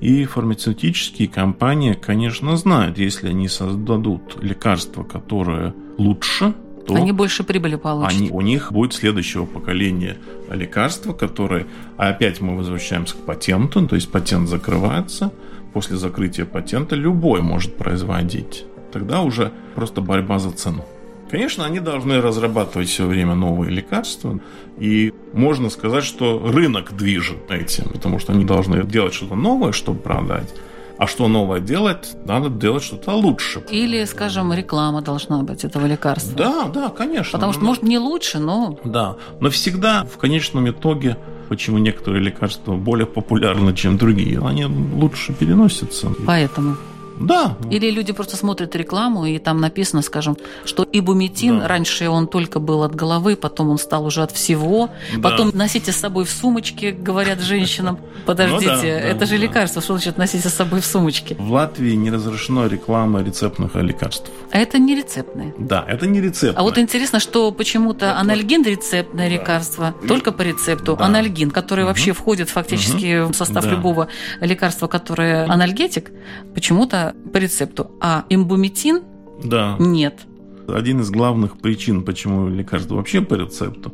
И 0.00 0.24
фармацевтические 0.24 1.26
компании, 1.26 1.94
конечно, 1.94 2.56
знают, 2.56 2.96
если 2.96 3.30
они 3.30 3.48
создадут 3.48 4.40
лекарство, 4.40 5.02
которое 5.02 5.74
лучше, 5.96 6.54
то 6.86 6.94
они 6.94 7.10
больше 7.10 7.42
прибыли 7.42 7.74
получат. 7.74 8.16
Они, 8.16 8.30
у 8.30 8.40
них 8.40 8.70
будет 8.70 8.94
следующего 8.94 9.46
поколения 9.46 10.16
лекарства, 10.48 11.12
которое, 11.12 11.66
а 11.96 12.10
опять 12.10 12.40
мы 12.40 12.56
возвращаемся 12.56 13.16
к 13.16 13.26
патенту, 13.26 13.84
то 13.88 13.96
есть 13.96 14.12
патент 14.12 14.48
закрывается– 14.48 15.32
после 15.72 15.96
закрытия 15.96 16.44
патента 16.44 16.96
любой 16.96 17.40
может 17.42 17.76
производить. 17.76 18.64
Тогда 18.92 19.22
уже 19.22 19.52
просто 19.74 20.00
борьба 20.00 20.38
за 20.38 20.50
цену. 20.50 20.84
Конечно, 21.30 21.66
они 21.66 21.80
должны 21.80 22.20
разрабатывать 22.22 22.88
все 22.88 23.06
время 23.06 23.34
новые 23.34 23.70
лекарства, 23.70 24.40
и 24.78 25.12
можно 25.34 25.68
сказать, 25.68 26.04
что 26.04 26.38
рынок 26.38 26.96
движет 26.96 27.50
этим, 27.50 27.90
потому 27.90 28.18
что 28.18 28.32
они 28.32 28.44
должны 28.44 28.82
делать 28.84 29.12
что-то 29.12 29.34
новое, 29.34 29.72
чтобы 29.72 30.00
продать. 30.00 30.54
А 30.96 31.06
что 31.06 31.28
новое 31.28 31.60
делать? 31.60 32.16
Надо 32.24 32.48
делать 32.48 32.82
что-то 32.82 33.12
лучше. 33.12 33.62
Или, 33.70 34.04
скажем, 34.04 34.52
реклама 34.52 35.00
должна 35.00 35.42
быть 35.42 35.64
этого 35.64 35.86
лекарства. 35.86 36.36
Да, 36.36 36.64
да, 36.74 36.88
конечно. 36.88 37.32
Потому 37.32 37.52
что, 37.52 37.62
может, 37.62 37.82
не 37.84 37.98
лучше, 37.98 38.40
но... 38.40 38.78
Да, 38.84 39.16
но 39.38 39.48
всегда 39.50 40.04
в 40.04 40.16
конечном 40.16 40.68
итоге 40.68 41.16
почему 41.48 41.78
некоторые 41.78 42.22
лекарства 42.22 42.76
более 42.76 43.06
популярны, 43.06 43.74
чем 43.74 43.96
другие. 43.96 44.40
Они 44.40 44.64
лучше 44.64 45.32
переносятся. 45.32 46.08
Поэтому. 46.26 46.76
Да. 47.20 47.56
Или 47.70 47.90
люди 47.90 48.12
просто 48.12 48.36
смотрят 48.36 48.74
рекламу, 48.76 49.26
и 49.26 49.38
там 49.38 49.60
написано, 49.60 50.02
скажем, 50.02 50.36
что 50.64 50.86
ибумитин, 50.90 51.60
да. 51.60 51.68
раньше 51.68 52.08
он 52.08 52.26
только 52.26 52.60
был 52.60 52.82
от 52.82 52.94
головы, 52.94 53.36
потом 53.36 53.70
он 53.70 53.78
стал 53.78 54.04
уже 54.06 54.22
от 54.22 54.32
всего. 54.32 54.90
Да. 55.16 55.30
Потом 55.30 55.50
носите 55.54 55.92
с 55.92 55.96
собой 55.96 56.24
в 56.24 56.30
сумочке, 56.30 56.92
говорят 56.92 57.40
женщинам. 57.40 57.98
Подождите, 58.26 58.72
ну, 58.72 58.82
да, 58.82 58.88
это 58.88 59.20
да, 59.20 59.26
же 59.26 59.32
да. 59.32 59.42
лекарство, 59.42 59.82
что 59.82 59.94
значит 59.94 60.18
носите 60.18 60.48
с 60.48 60.54
собой 60.54 60.80
в 60.80 60.86
сумочке? 60.86 61.34
В 61.38 61.50
Латвии 61.50 61.94
не 61.94 62.10
разрешено 62.10 62.66
реклама 62.66 63.22
рецептных 63.22 63.74
лекарств. 63.74 64.30
А 64.52 64.58
это 64.58 64.78
не 64.78 64.94
рецептные? 64.94 65.54
Да, 65.58 65.84
это 65.86 66.06
не 66.06 66.20
рецептные. 66.20 66.58
А 66.58 66.62
вот 66.62 66.78
интересно, 66.78 67.20
что 67.20 67.50
почему-то 67.52 68.18
анальгин 68.18 68.64
рецептное 68.64 69.28
да. 69.28 69.34
лекарство, 69.34 69.94
только 70.06 70.32
по 70.32 70.42
рецепту. 70.42 70.96
Да. 70.96 71.06
Анальгин, 71.06 71.50
который 71.50 71.84
угу. 71.84 71.88
вообще 71.88 72.12
входит 72.12 72.48
фактически 72.48 73.22
угу. 73.22 73.32
в 73.32 73.36
состав 73.36 73.64
да. 73.64 73.70
любого 73.70 74.08
лекарства, 74.40 74.86
которое 74.86 75.44
анальгетик, 75.44 76.10
почему-то 76.54 77.07
по 77.32 77.38
рецепту, 77.38 77.90
а 78.00 78.24
имбумитин 78.28 79.02
да. 79.42 79.76
нет. 79.78 80.20
Один 80.66 81.00
из 81.00 81.10
главных 81.10 81.58
причин, 81.58 82.04
почему 82.04 82.48
лекарство 82.48 82.96
вообще 82.96 83.22
по 83.22 83.34
рецепту, 83.34 83.92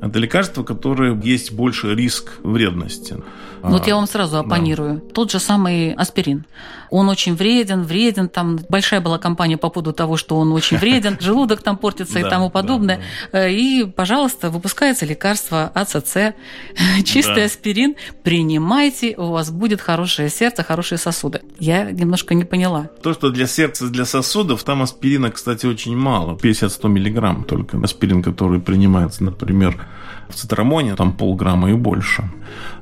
это 0.00 0.18
лекарства, 0.18 0.62
которые 0.62 1.18
есть 1.22 1.52
больше 1.52 1.94
риск 1.94 2.38
вредности. 2.42 3.16
Вот 3.62 3.86
я 3.86 3.96
вам 3.96 4.06
сразу 4.06 4.38
оппонирую. 4.38 4.94
Да. 4.94 5.14
Тот 5.14 5.32
же 5.32 5.40
самый 5.40 5.92
аспирин. 5.92 6.44
Он 6.90 7.08
очень 7.08 7.34
вреден, 7.34 7.82
вреден. 7.82 8.28
Там 8.28 8.60
большая 8.68 9.00
была 9.00 9.18
кампания 9.18 9.56
по 9.56 9.68
поводу 9.68 9.92
того, 9.92 10.16
что 10.16 10.36
он 10.38 10.52
очень 10.52 10.78
вреден, 10.78 11.18
желудок 11.20 11.62
там 11.62 11.76
портится 11.76 12.18
и 12.18 12.22
тому 12.22 12.50
подобное. 12.50 13.00
Э, 13.32 13.50
и, 13.50 13.84
пожалуйста, 13.84 14.50
выпускается 14.50 15.04
лекарство 15.04 15.70
АЦЦ, 15.74 16.34
чистый 17.04 17.44
аспирин. 17.44 17.96
Принимайте, 18.22 19.14
у 19.16 19.30
вас 19.30 19.50
будет 19.50 19.80
хорошее 19.80 20.30
сердце, 20.30 20.62
хорошие 20.62 20.98
сосуды. 20.98 21.42
Я 21.58 21.90
немножко 21.90 22.34
не 22.34 22.44
поняла. 22.44 22.88
То, 23.02 23.12
что 23.12 23.30
для 23.30 23.46
сердца, 23.46 23.88
для 23.88 24.04
сосудов, 24.04 24.62
там 24.62 24.82
аспирина, 24.82 25.30
кстати, 25.30 25.66
очень 25.66 25.96
мало. 25.96 26.36
50-100 26.36 26.88
миллиграмм 26.88 27.44
только 27.44 27.78
аспирин, 27.82 28.22
который 28.22 28.60
принимается, 28.60 29.24
например, 29.24 29.87
в 30.28 30.34
цитрамоне 30.34 30.94
там 30.94 31.12
полграмма 31.12 31.70
и 31.70 31.74
больше. 31.74 32.30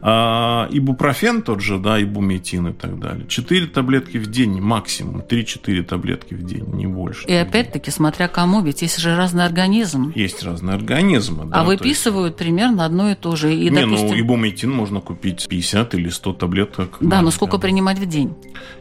А 0.03 0.69
ибупрофен 0.71 1.43
тот 1.43 1.61
же, 1.61 1.79
да, 1.79 2.03
ибуметин 2.03 2.69
и 2.69 2.73
так 2.73 2.99
далее. 2.99 3.27
Четыре 3.29 3.67
таблетки 3.67 4.19
в 4.19 4.27
день 4.29 4.61
максимум, 4.61 5.23
3-4 5.29 5.83
таблетки 5.83 6.35
в 6.35 6.45
день, 6.45 6.65
не 6.75 6.87
больше. 6.87 7.27
И 7.27 7.33
опять-таки, 7.33 7.91
смотря 7.91 8.29
кому, 8.29 8.63
ведь 8.63 8.83
есть 8.83 8.99
же 8.99 9.17
разный 9.17 9.45
организм. 9.45 10.13
Есть 10.15 10.43
разные 10.43 10.75
организмы, 10.75 11.47
да. 11.47 11.61
А 11.61 11.65
выписывают 11.65 12.35
есть... 12.35 12.39
примерно 12.39 12.85
одно 12.85 13.11
и 13.11 13.15
то 13.15 13.37
же. 13.37 13.55
И, 13.55 13.71
не, 13.71 13.71
ну, 13.71 13.81
допустим... 13.81 14.09
ну 14.09 14.21
ибуметин 14.21 14.71
можно 14.71 15.01
купить 15.01 15.47
50 15.49 15.95
или 15.95 16.09
100 16.09 16.33
таблеток. 16.35 16.97
Да, 17.01 17.23
но 17.23 17.31
сколько 17.31 17.59
принимать 17.59 17.99
в 17.99 18.07
день? 18.07 18.35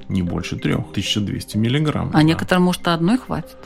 Не 0.09 0.21
больше 0.21 0.57
трех, 0.57 0.79
1200 0.91 1.57
миллиграмм. 1.57 2.09
А 2.09 2.17
да. 2.17 2.23
некоторым, 2.23 2.63
может, 2.63 2.87
одной 2.87 3.17
хватит? 3.17 3.57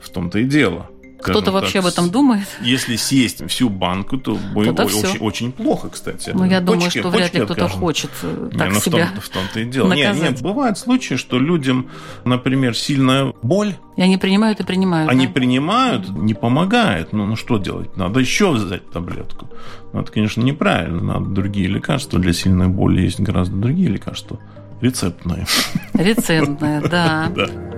В 0.00 0.08
том-то 0.08 0.38
и 0.38 0.44
дело. 0.44 0.88
Кто-то 1.22 1.52
вообще 1.52 1.78
об 1.78 1.86
этом 1.86 2.10
думает? 2.10 2.46
Если 2.60 2.96
съесть 2.96 3.48
всю 3.48 3.68
банку, 3.68 4.18
то 4.18 4.34
будет 4.34 4.78
очень, 4.78 5.18
очень 5.18 5.52
плохо, 5.52 5.88
кстати. 5.90 6.30
Ну, 6.34 6.44
я 6.44 6.60
думаю, 6.60 6.90
что 6.90 7.08
вряд 7.10 7.34
ли 7.34 7.40
кто-то 7.40 7.68
хочет 7.68 8.10
э, 8.22 8.50
так 8.56 8.68
не, 8.68 8.74
ну, 8.74 8.80
себя 8.80 9.06
в, 9.06 9.10
том, 9.12 9.20
в 9.20 9.28
том-то 9.28 9.60
и 9.60 9.64
дело. 9.64 9.88
Наказать. 9.88 10.14
Нет, 10.14 10.30
нет, 10.32 10.42
бывают 10.42 10.78
случаи, 10.78 11.14
что 11.14 11.38
людям, 11.38 11.88
например, 12.24 12.76
сильная 12.76 13.32
боль. 13.42 13.74
И 13.96 14.02
они 14.02 14.16
принимают 14.16 14.60
и 14.60 14.64
принимают. 14.64 15.10
Они 15.10 15.26
да? 15.26 15.32
принимают, 15.32 16.08
не 16.10 16.34
помогает. 16.34 17.12
Ну, 17.12 17.26
ну 17.26 17.36
что 17.36 17.58
делать? 17.58 17.96
Надо 17.96 18.20
еще 18.20 18.50
взять 18.52 18.90
таблетку. 18.90 19.48
Ну, 19.92 20.00
это, 20.00 20.10
конечно, 20.10 20.42
неправильно. 20.42 21.02
Надо 21.02 21.26
другие 21.26 21.68
лекарства. 21.68 22.18
Для 22.18 22.32
сильной 22.32 22.68
боли 22.68 23.02
есть 23.02 23.20
гораздо 23.20 23.56
другие 23.56 23.88
лекарства. 23.88 24.38
Рецептные. 24.80 25.46
Рецептные, 25.94 26.80
да. 26.80 27.30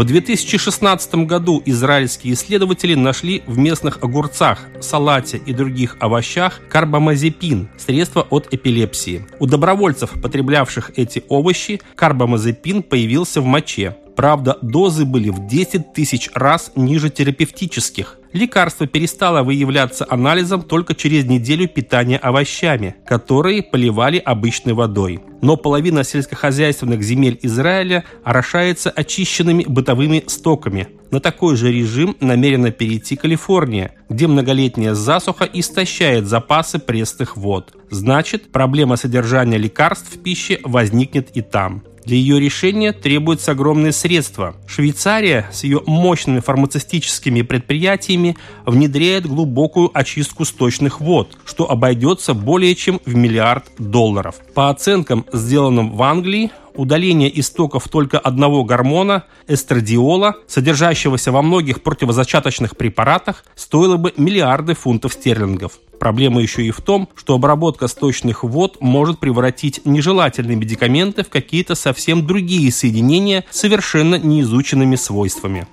В 0.00 0.04
2016 0.04 1.14
году 1.26 1.62
израильские 1.66 2.32
исследователи 2.32 2.94
нашли 2.94 3.42
в 3.46 3.58
местных 3.58 3.98
огурцах, 4.02 4.66
салате 4.80 5.42
и 5.44 5.52
других 5.52 5.98
овощах 6.00 6.62
карбамазепин– 6.70 7.68
средство 7.76 8.26
от 8.30 8.48
эпилепсии. 8.50 9.26
У 9.40 9.46
добровольцев, 9.46 10.12
потреблявших 10.22 10.92
эти 10.96 11.22
овощи, 11.28 11.82
карбамазепин 11.96 12.82
появился 12.82 13.42
в 13.42 13.44
моче. 13.44 13.94
Правда, 14.20 14.58
дозы 14.60 15.06
были 15.06 15.30
в 15.30 15.46
10 15.46 15.94
тысяч 15.94 16.28
раз 16.34 16.72
ниже 16.76 17.08
терапевтических. 17.08 18.18
Лекарство 18.34 18.86
перестало 18.86 19.42
выявляться 19.42 20.06
анализом 20.10 20.60
только 20.60 20.94
через 20.94 21.24
неделю 21.24 21.66
питания 21.66 22.18
овощами, 22.18 22.96
которые 23.06 23.62
поливали 23.62 24.18
обычной 24.18 24.74
водой. 24.74 25.20
Но 25.40 25.56
половина 25.56 26.04
сельскохозяйственных 26.04 27.02
земель 27.02 27.38
Израиля 27.40 28.04
орошается 28.22 28.90
очищенными 28.90 29.64
бытовыми 29.66 30.22
стоками. 30.26 30.88
На 31.10 31.20
такой 31.20 31.56
же 31.56 31.72
режим 31.72 32.14
намерена 32.20 32.70
перейти 32.70 33.16
Калифорния, 33.16 33.94
где 34.10 34.26
многолетняя 34.26 34.92
засуха 34.92 35.48
истощает 35.50 36.26
запасы 36.26 36.78
пресных 36.78 37.38
вод. 37.38 37.74
Значит, 37.90 38.52
проблема 38.52 38.96
содержания 38.96 39.56
лекарств 39.56 40.14
в 40.14 40.22
пище 40.22 40.60
возникнет 40.62 41.30
и 41.34 41.40
там. 41.40 41.82
Для 42.04 42.16
ее 42.16 42.40
решения 42.40 42.92
требуются 42.92 43.52
огромные 43.52 43.92
средства. 43.92 44.56
Швейцария 44.66 45.48
с 45.52 45.64
ее 45.64 45.82
мощными 45.86 46.40
фармацевтическими 46.40 47.42
предприятиями 47.42 48.36
внедряет 48.64 49.26
глубокую 49.26 49.90
очистку 49.92 50.44
сточных 50.44 51.00
вод, 51.00 51.36
что 51.44 51.70
обойдется 51.70 52.34
более 52.34 52.74
чем 52.74 53.00
в 53.04 53.14
миллиард 53.14 53.66
долларов. 53.78 54.36
По 54.54 54.70
оценкам, 54.70 55.26
сделанным 55.32 55.92
в 55.92 56.02
Англии, 56.02 56.50
удаление 56.74 57.38
истоков 57.38 57.88
только 57.88 58.18
одного 58.18 58.64
гормона, 58.64 59.24
эстрадиола, 59.46 60.36
содержащегося 60.46 61.32
во 61.32 61.42
многих 61.42 61.82
противозачаточных 61.82 62.76
препаратах, 62.76 63.44
стоило 63.54 63.96
бы 63.96 64.12
миллиарды 64.16 64.74
фунтов 64.74 65.12
стерлингов. 65.12 65.72
Проблема 66.00 66.40
еще 66.40 66.64
и 66.64 66.70
в 66.70 66.80
том, 66.80 67.10
что 67.14 67.34
обработка 67.34 67.86
сточных 67.86 68.42
вод 68.42 68.78
может 68.80 69.18
превратить 69.18 69.82
нежелательные 69.84 70.56
медикаменты 70.56 71.22
в 71.22 71.28
какие-то 71.28 71.74
совсем 71.74 72.26
другие 72.26 72.72
соединения 72.72 73.44
с 73.50 73.60
совершенно 73.60 74.14
неизученными 74.14 74.96
свойствами. 74.96 75.66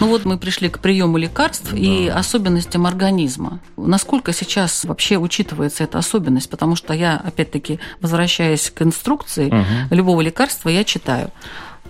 Ну 0.00 0.08
вот 0.08 0.24
мы 0.24 0.38
пришли 0.38 0.68
к 0.68 0.78
приему 0.78 1.18
лекарств 1.18 1.70
да. 1.70 1.76
и 1.76 2.08
особенностям 2.08 2.86
организма. 2.86 3.60
Насколько 3.76 4.32
сейчас 4.32 4.84
вообще 4.84 5.18
учитывается 5.18 5.84
эта 5.84 5.98
особенность? 5.98 6.50
Потому 6.50 6.74
что 6.74 6.94
я, 6.94 7.16
опять-таки, 7.16 7.78
возвращаясь 8.00 8.70
к 8.70 8.82
инструкции 8.82 9.48
угу. 9.48 9.94
любого 9.94 10.20
лекарства, 10.20 10.70
я 10.70 10.84
читаю. 10.84 11.30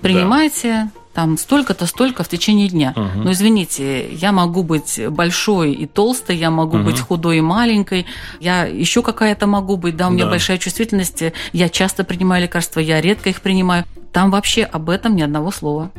Принимайте 0.00 0.90
да 0.94 1.00
там 1.12 1.36
столько-то, 1.38 1.86
столько 1.86 2.22
в 2.22 2.28
течение 2.28 2.68
дня. 2.68 2.92
Угу. 2.96 3.24
Но 3.24 3.32
извините, 3.32 4.12
я 4.14 4.32
могу 4.32 4.62
быть 4.62 5.00
большой 5.10 5.72
и 5.72 5.86
толстой, 5.86 6.36
я 6.36 6.50
могу 6.50 6.76
угу. 6.78 6.86
быть 6.86 7.00
худой 7.00 7.38
и 7.38 7.40
маленькой, 7.40 8.06
я 8.38 8.64
еще 8.64 9.02
какая-то 9.02 9.46
могу 9.46 9.76
быть, 9.76 9.96
да, 9.96 10.08
у 10.08 10.10
меня 10.10 10.24
да. 10.24 10.30
большая 10.30 10.58
чувствительность, 10.58 11.24
я 11.52 11.68
часто 11.68 12.04
принимаю 12.04 12.44
лекарства, 12.44 12.80
я 12.80 13.00
редко 13.00 13.28
их 13.28 13.40
принимаю. 13.40 13.84
Там 14.12 14.30
вообще 14.30 14.64
об 14.64 14.88
этом 14.88 15.16
ни 15.16 15.22
одного 15.22 15.50
слова. 15.50 15.90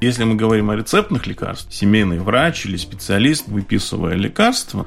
Если 0.00 0.24
мы 0.24 0.34
говорим 0.34 0.70
о 0.70 0.76
рецептных 0.76 1.26
лекарствах, 1.26 1.72
семейный 1.72 2.18
врач 2.18 2.66
или 2.66 2.76
специалист, 2.76 3.48
выписывая 3.48 4.14
лекарства, 4.14 4.86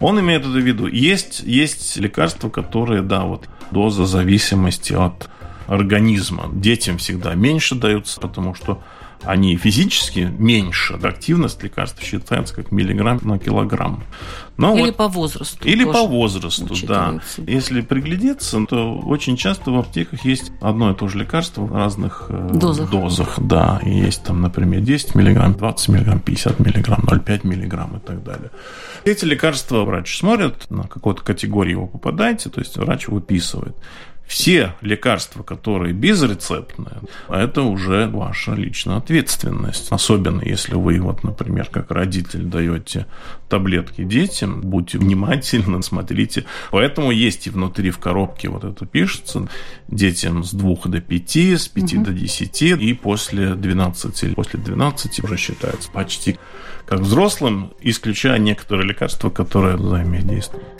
он 0.00 0.20
имеет 0.20 0.42
это 0.42 0.50
в 0.50 0.56
виду. 0.56 0.86
Есть, 0.86 1.40
есть 1.40 1.96
лекарства, 1.96 2.48
которые, 2.48 3.02
да, 3.02 3.24
вот 3.24 3.48
доза 3.70 4.06
зависимости 4.06 4.92
от 4.92 5.28
организма. 5.66 6.50
Детям 6.52 6.98
всегда 6.98 7.34
меньше 7.34 7.74
даются, 7.74 8.20
потому 8.20 8.54
что 8.54 8.82
они 9.22 9.56
физически 9.56 10.32
меньше. 10.38 10.94
Активность 11.02 11.62
лекарств 11.62 12.02
считается 12.02 12.54
как 12.54 12.72
миллиграмм 12.72 13.20
на 13.22 13.38
килограмм. 13.38 14.04
Но 14.56 14.74
или 14.74 14.86
вот, 14.86 14.96
по 14.96 15.08
возрасту. 15.08 15.68
Или 15.68 15.84
по 15.84 16.06
возрасту, 16.06 16.74
да. 16.86 17.20
Если 17.36 17.82
приглядеться, 17.82 18.64
то 18.66 18.98
очень 18.98 19.36
часто 19.36 19.70
в 19.70 19.78
аптеках 19.78 20.24
есть 20.24 20.50
одно 20.60 20.92
и 20.92 20.94
то 20.94 21.08
же 21.08 21.18
лекарство 21.18 21.62
в 21.62 21.74
разных 21.74 22.26
э, 22.28 22.50
дозах. 22.54 22.90
дозах 22.90 23.34
да. 23.38 23.80
И 23.84 23.90
есть 23.90 24.22
там, 24.24 24.40
например, 24.40 24.80
10 24.80 25.14
миллиграмм, 25.14 25.54
20 25.54 25.88
миллиграмм, 25.88 26.20
50 26.20 26.60
миллиграмм, 26.60 27.00
0,5 27.04 27.46
миллиграмм 27.46 27.96
и 27.96 28.00
так 28.00 28.24
далее. 28.24 28.50
Эти 29.04 29.24
лекарства 29.24 29.84
врач 29.84 30.18
смотрит, 30.18 30.70
на 30.70 30.84
какую-то 30.84 31.22
категорию 31.22 31.82
вы 31.82 31.88
попадаете, 31.88 32.48
то 32.48 32.60
есть 32.60 32.76
врач 32.76 33.08
выписывает. 33.08 33.76
Все 34.26 34.74
лекарства, 34.80 35.44
которые 35.44 35.92
безрецептные, 35.92 37.00
это 37.28 37.62
уже 37.62 38.08
ваша 38.08 38.54
личная 38.54 38.96
ответственность. 38.96 39.86
Особенно 39.90 40.42
если 40.42 40.74
вы, 40.74 41.00
вот, 41.00 41.22
например, 41.22 41.68
как 41.70 41.92
родитель 41.92 42.42
даете 42.42 43.06
таблетки 43.48 44.02
детям, 44.02 44.62
будьте 44.62 44.98
внимательны, 44.98 45.80
смотрите. 45.82 46.44
Поэтому 46.72 47.12
есть 47.12 47.46
и 47.46 47.50
внутри 47.50 47.90
в 47.90 47.98
коробке 47.98 48.48
вот 48.48 48.64
это 48.64 48.84
пишется 48.84 49.48
детям 49.86 50.42
с 50.42 50.52
2 50.52 50.76
до 50.86 51.00
5, 51.00 51.36
с 51.36 51.68
5 51.68 51.94
угу. 51.94 52.04
до 52.04 52.12
10 52.12 52.62
и 52.62 52.92
после 52.94 53.54
12. 53.54 54.34
После 54.34 54.58
12 54.58 55.24
уже 55.24 55.36
считается 55.36 55.90
почти 55.90 56.36
как 56.84 57.00
взрослым, 57.00 57.72
исключая 57.80 58.38
некоторые 58.38 58.88
лекарства, 58.88 59.30
которые 59.30 59.76
взаимодействуют. 59.76 60.75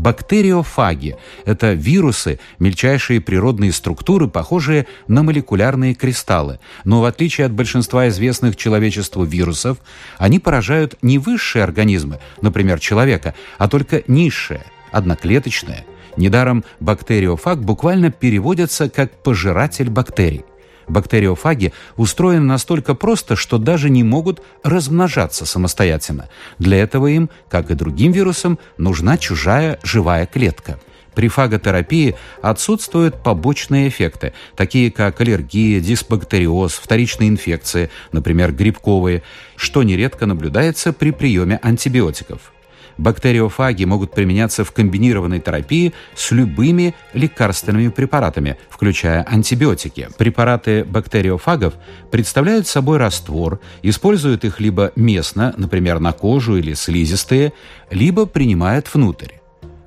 Бактериофаги– 0.00 1.16
это 1.44 1.74
вирусы, 1.74 2.40
мельчайшие 2.58 3.20
природные 3.20 3.70
структуры, 3.70 4.28
похожие 4.28 4.86
на 5.08 5.22
молекулярные 5.22 5.94
кристаллы. 5.94 6.58
Но 6.84 7.02
в 7.02 7.04
отличие 7.04 7.44
от 7.46 7.52
большинства 7.52 8.08
известных 8.08 8.56
человечеству 8.56 9.24
вирусов, 9.24 9.76
они 10.16 10.38
поражают 10.38 10.96
не 11.02 11.18
высшие 11.18 11.64
организмы, 11.64 12.18
например, 12.40 12.80
человека, 12.80 13.34
а 13.58 13.68
только 13.68 14.02
низшие, 14.06 14.62
одноклеточные. 14.90 15.84
Недаром 16.16 16.64
бактериофаг 16.80 17.60
буквально 17.62 18.10
переводится 18.10 18.88
как 18.88 19.22
«пожиратель 19.22 19.90
бактерий». 19.90 20.44
Бактериофаги 20.90 21.72
устроены 21.96 22.44
настолько 22.44 22.94
просто, 22.94 23.36
что 23.36 23.58
даже 23.58 23.90
не 23.90 24.02
могут 24.02 24.42
размножаться 24.62 25.46
самостоятельно. 25.46 26.28
Для 26.58 26.78
этого 26.78 27.06
им, 27.06 27.30
как 27.48 27.70
и 27.70 27.74
другим 27.74 28.12
вирусам, 28.12 28.58
нужна 28.76 29.16
чужая 29.16 29.78
живая 29.82 30.26
клетка. 30.26 30.78
При 31.14 31.28
фаготерапии 31.28 32.16
отсутствуют 32.40 33.22
побочные 33.22 33.88
эффекты, 33.88 34.32
такие 34.54 34.90
как 34.90 35.20
аллергия, 35.20 35.80
дисбактериоз, 35.80 36.74
вторичные 36.74 37.28
инфекции, 37.28 37.90
например, 38.12 38.52
грибковые, 38.52 39.22
что 39.56 39.82
нередко 39.82 40.26
наблюдается 40.26 40.92
при 40.92 41.10
приеме 41.10 41.58
антибиотиков. 41.62 42.52
Бактериофаги 43.00 43.84
могут 43.84 44.12
применяться 44.12 44.62
в 44.62 44.72
комбинированной 44.72 45.40
терапии 45.40 45.94
с 46.14 46.32
любыми 46.32 46.94
лекарственными 47.14 47.88
препаратами, 47.88 48.58
включая 48.68 49.22
антибиотики. 49.22 50.10
Препараты 50.18 50.84
бактериофагов 50.84 51.74
представляют 52.10 52.66
собой 52.66 52.98
раствор, 52.98 53.58
используют 53.82 54.44
их 54.44 54.60
либо 54.60 54.92
местно, 54.96 55.54
например, 55.56 55.98
на 55.98 56.12
кожу 56.12 56.56
или 56.56 56.74
слизистые, 56.74 57.54
либо 57.90 58.26
принимают 58.26 58.92
внутрь. 58.92 59.32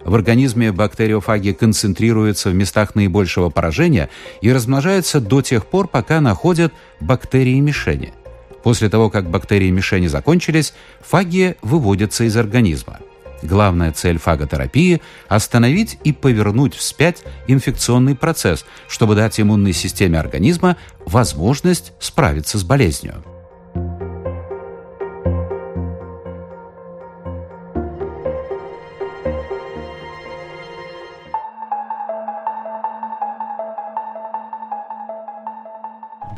В 0.04 0.16
организме 0.16 0.72
бактериофаги 0.72 1.52
концентрируются 1.52 2.50
в 2.50 2.56
местах 2.56 2.96
наибольшего 2.96 3.50
поражения 3.50 4.10
и 4.42 4.52
размножаются 4.52 5.22
до 5.22 5.44
тех 5.44 5.68
пор, 5.68 5.88
пока 5.88 6.20
находят 6.20 6.74
бактерии-мишени– 7.00 8.12
После 8.64 8.90
того, 8.90 9.10
как 9.10 9.30
бактерии-мишени 9.30 10.08
закончились, 10.08 10.74
фаги 11.02 11.58
выводятся 11.62 12.24
из 12.24 12.36
организма. 12.38 13.00
Главная 13.42 13.92
цель 13.92 14.18
фаготерапии– 14.18 15.02
остановить 15.28 16.00
и 16.06 16.14
повернуть 16.14 16.74
вспять 16.74 17.24
инфекционный 17.48 18.16
процесс, 18.16 18.66
чтобы 18.88 19.16
дать 19.16 19.40
иммунной 19.40 19.74
системе 19.74 20.18
организма 20.18 20.78
возможность 21.06 21.92
справиться 22.00 22.58
с 22.58 22.64
болезнью. 22.64 23.22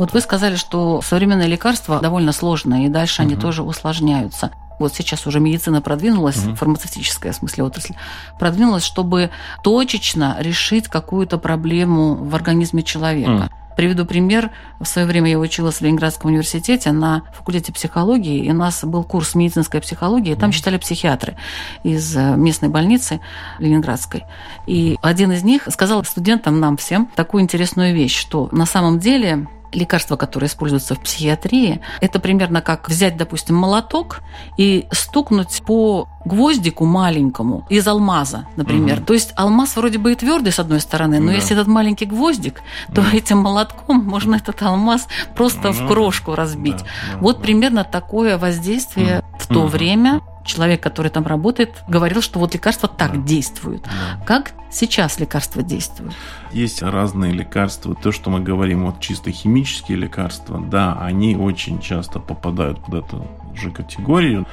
Вот 0.06 0.13
вы 0.13 0.22
сказали, 0.22 0.56
что 0.56 1.02
современные 1.02 1.48
лекарства 1.48 2.00
довольно 2.00 2.32
сложные, 2.32 2.86
и 2.86 2.89
дальше 2.89 3.24
угу. 3.24 3.32
они 3.32 3.41
тоже 3.41 3.63
усложняются. 3.63 4.52
Вот 4.78 4.94
сейчас 4.94 5.26
уже 5.26 5.39
медицина 5.39 5.82
продвинулась, 5.82 6.46
угу. 6.46 6.54
фармацевтическая 6.54 7.32
в 7.32 7.36
смысле 7.38 7.63
отрасль, 7.63 7.96
продвинулась, 8.38 8.84
чтобы 8.84 9.32
точечно 9.63 10.36
решить 10.38 10.89
какую-то 10.89 11.39
проблему 11.39 12.13
в 12.13 12.36
организме 12.36 12.84
человека. 12.84 13.32
Угу. 13.32 13.76
Приведу 13.78 14.06
пример. 14.06 14.52
В 14.80 14.86
свое 14.86 15.08
время 15.08 15.32
я 15.32 15.39
училась 15.39 15.78
в 15.78 15.82
Ленинградском 15.82 16.30
университете 16.30 16.91
на 16.91 17.24
факультете 17.34 17.74
психологии, 17.74 18.46
и 18.46 18.52
у 18.52 18.54
нас 18.54 18.84
был 18.84 19.04
курс 19.04 19.34
медицинской 19.34 19.82
психологии, 19.82 20.34
и 20.34 20.36
там 20.36 20.52
читали 20.52 20.78
психиатры 20.78 21.36
из 21.82 22.15
э, 22.15 22.36
местной 22.36 22.70
больницы 22.70 23.22
ленинградской. 23.58 24.24
И 24.68 25.00
один 25.02 25.32
из 25.32 25.44
них 25.44 25.68
сказал 25.72 26.04
студентам, 26.04 26.60
нам 26.60 26.78
всем, 26.78 27.10
такую 27.15 27.41
интересную 27.41 27.96
вещь, 27.96 28.15
что 28.15 28.50
на 28.52 28.68
самом 28.68 29.00
деле 29.00 29.48
лекарства, 29.76 30.16
которые 30.16 30.48
используются 30.48 30.96
в 30.96 31.00
психиатрии, 31.00 31.82
это 32.02 32.20
примерно 32.20 32.62
как 32.62 32.90
взять, 32.90 33.18
допустим, 33.18 33.56
молоток 33.56 34.22
и 34.58 34.88
стукнуть 34.92 35.62
по 35.66 36.08
гвоздику 36.26 36.86
маленькому 36.86 37.66
из 37.70 37.88
алмаза, 37.88 38.48
например. 38.56 38.98
Угу. 38.98 39.06
То 39.06 39.14
есть 39.14 39.34
алмаз 39.36 39.76
вроде 39.76 40.00
бы 40.00 40.12
и 40.12 40.16
твердый 40.16 40.52
с 40.52 40.60
одной 40.60 40.80
стороны, 40.80 41.20
но 41.20 41.28
да. 41.28 41.34
если 41.34 41.56
этот 41.56 41.68
маленький 41.68 42.06
гвоздик, 42.06 42.62
то 42.94 43.02
да. 43.02 43.12
этим 43.14 43.38
молотком 43.38 44.04
можно 44.04 44.36
этот 44.36 44.62
алмаз 44.64 45.08
просто 45.36 45.68
ну, 45.68 45.74
в 45.74 45.88
крошку 45.88 46.36
разбить. 46.36 46.78
Да, 46.78 46.84
да, 47.14 47.18
вот 47.20 47.38
да. 47.38 47.44
примерно 47.44 47.84
такое 47.84 48.38
воздействие 48.38 49.20
угу. 49.20 49.38
в 49.40 49.48
то 49.48 49.60
угу. 49.62 49.68
время 49.68 50.22
человек, 50.46 50.82
который 50.82 51.10
там 51.10 51.26
работает, 51.26 51.84
говорил, 51.88 52.22
что 52.22 52.40
вот 52.40 52.54
лекарства 52.54 52.88
так 52.88 53.14
Да. 53.14 53.18
действуют. 53.18 53.84
Да. 53.84 54.24
Как 54.26 54.54
сейчас 54.72 55.20
лекарства 55.20 55.64
действуют? 55.64 56.14
Есть 56.52 56.82
разные 56.82 57.34
лекарства. 57.34 57.96
То, 57.96 58.12
что 58.12 58.30
мы 58.30 58.40
говорим, 58.40 58.86
вот 58.86 59.00
чисто 59.00 59.32
химические 59.32 59.98
лекарства, 59.98 60.60
да, 60.60 60.98
они 61.02 61.36
очень 61.36 61.80
часто 61.80 62.20
попадают 62.20 62.80
под 62.86 63.06
эту 63.06 63.28
же 63.56 63.72
категорию. 63.72 64.46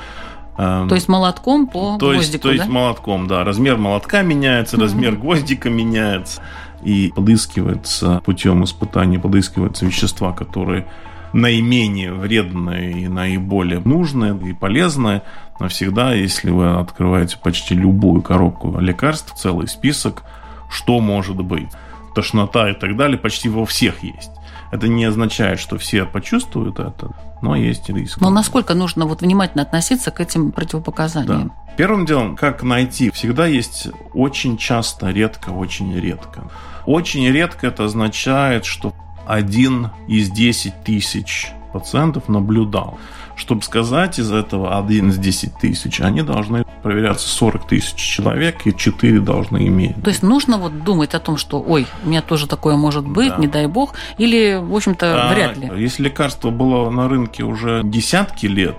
Эм, 0.59 0.89
То 0.89 0.95
есть 0.95 1.09
молотком 1.09 1.67
по 1.67 1.97
то 1.99 2.13
есть, 2.13 2.25
гвоздику, 2.33 2.43
то 2.43 2.53
есть 2.53 2.67
да? 2.67 2.71
молотком, 2.71 3.27
да. 3.27 3.45
Размер 3.45 3.77
молотка 3.79 4.23
меняется, 4.23 4.77
размер 4.79 5.17
гвоздика 5.17 5.71
меняется. 5.71 6.43
И 6.83 7.13
подыскивается 7.15 8.21
путем 8.25 8.65
испытаний, 8.65 9.19
подыскиваются 9.19 9.87
вещества, 9.87 10.33
которые 10.33 10.87
наименее 11.33 12.13
вредные 12.13 12.93
и 12.93 13.09
наиболее 13.09 13.81
нужные 13.81 14.37
и 14.51 14.53
полезные. 14.53 15.23
Но 15.63 15.69
всегда, 15.69 16.13
если 16.13 16.51
вы 16.51 16.75
открываете 16.75 17.39
почти 17.39 17.77
любую 17.77 18.21
коробку 18.21 18.81
лекарств, 18.81 19.33
целый 19.37 19.69
список, 19.69 20.25
что 20.69 20.99
может 20.99 21.37
быть. 21.37 21.69
Тошнота 22.17 22.69
и 22.69 22.75
так 22.75 22.97
далее 22.97 23.17
почти 23.17 23.49
во 23.49 23.65
всех 23.65 24.03
есть. 24.03 24.33
Это 24.73 24.89
не 24.89 25.05
означает, 25.05 25.61
что 25.61 25.79
все 25.79 26.05
почувствуют 26.05 26.81
это, 26.81 27.13
но 27.43 27.55
есть 27.55 27.89
риск. 27.89 28.21
Но 28.21 28.29
насколько 28.29 28.75
нужно 28.75 29.07
вот 29.07 29.21
внимательно 29.21 29.63
относиться 29.63 30.11
к 30.11 30.19
этим 30.19 30.51
противопоказаниям? 30.51 31.53
Да. 31.55 31.75
Первым 31.77 32.07
делом, 32.07 32.35
как 32.35 32.65
найти, 32.65 33.13
всегда 33.13 33.47
есть 33.47 33.87
очень 34.15 34.57
часто, 34.57 35.11
редко, 35.11 35.51
очень 35.51 35.97
редко. 35.97 36.51
Очень 36.87 37.29
редко 37.29 37.69
это 37.69 37.85
означает, 37.85 38.65
что 38.65 38.95
один 39.29 39.91
из 40.09 40.29
10 40.29 40.83
тысяч 40.83 41.53
пациентов 41.73 42.29
наблюдал. 42.29 42.99
Чтобы 43.35 43.63
сказать 43.63 44.19
из 44.19 44.31
этого 44.31 44.79
один 44.79 45.09
из 45.11 45.19
10 45.19 45.57
тысяч, 45.59 46.01
они 46.01 46.23
должны 46.23 46.65
проверяться 46.83 47.29
40 47.29 47.67
тысяч 47.67 47.95
человек, 47.95 48.67
и 48.67 48.77
4 48.77 49.21
должны 49.21 49.67
иметь. 49.69 50.01
То 50.03 50.11
есть 50.11 50.23
нужно 50.23 50.59
вот 50.59 50.85
думать 50.85 51.15
о 51.15 51.19
том, 51.21 51.37
что, 51.37 51.61
ой, 51.61 51.87
у 52.05 52.09
меня 52.09 52.23
тоже 52.23 52.47
такое 52.47 52.77
может 52.77 53.07
быть, 53.07 53.31
Да. 53.31 53.37
не 53.39 53.47
дай 53.47 53.67
бог, 53.67 53.95
или, 54.19 54.61
в 54.63 54.75
общем-то, 54.75 55.31
А 55.31 55.35
вряд 55.35 55.57
ли. 55.57 55.71
Если 55.77 56.05
лекарство 56.05 56.51
было 56.51 56.91
на 56.91 57.09
рынке 57.09 57.43
уже 57.43 57.81
десятки 57.85 58.47
лет, 58.47 58.77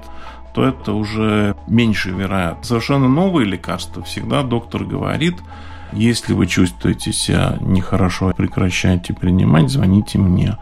то 0.53 0.63
это 0.63 0.93
уже 0.93 1.55
меньше 1.67 2.11
вероятно. 2.11 2.63
Совершенно 2.63 3.07
новые 3.07 3.47
лекарства 3.47 4.03
всегда 4.03 4.43
доктор 4.43 4.83
говорит, 4.83 5.37
если 5.91 6.33
вы 6.33 6.47
чувствуете 6.47 7.11
себя 7.11 7.57
нехорошо, 7.61 8.33
прекращайте 8.35 9.13
принимать, 9.13 9.69
звоните 9.69 10.19
мне. 10.19 10.57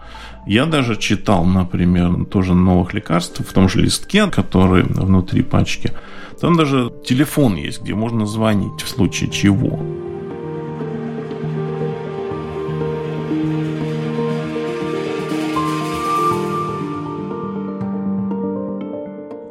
Я 0.47 0.65
даже 0.65 0.95
читал, 0.95 1.45
например, 1.45 2.25
тоже 2.25 2.55
новых 2.55 2.93
лекарств 2.93 3.41
в 3.47 3.53
том 3.53 3.69
же 3.69 3.81
листке, 3.81 4.27
который 4.27 4.83
внутри 4.83 5.43
пачки. 5.43 5.91
Там 6.39 6.57
даже 6.57 6.91
телефон 7.05 7.55
есть, 7.55 7.81
где 7.83 7.93
можно 7.93 8.25
звонить 8.25 8.81
в 8.81 8.87
случае 8.87 9.29
чего. 9.29 9.79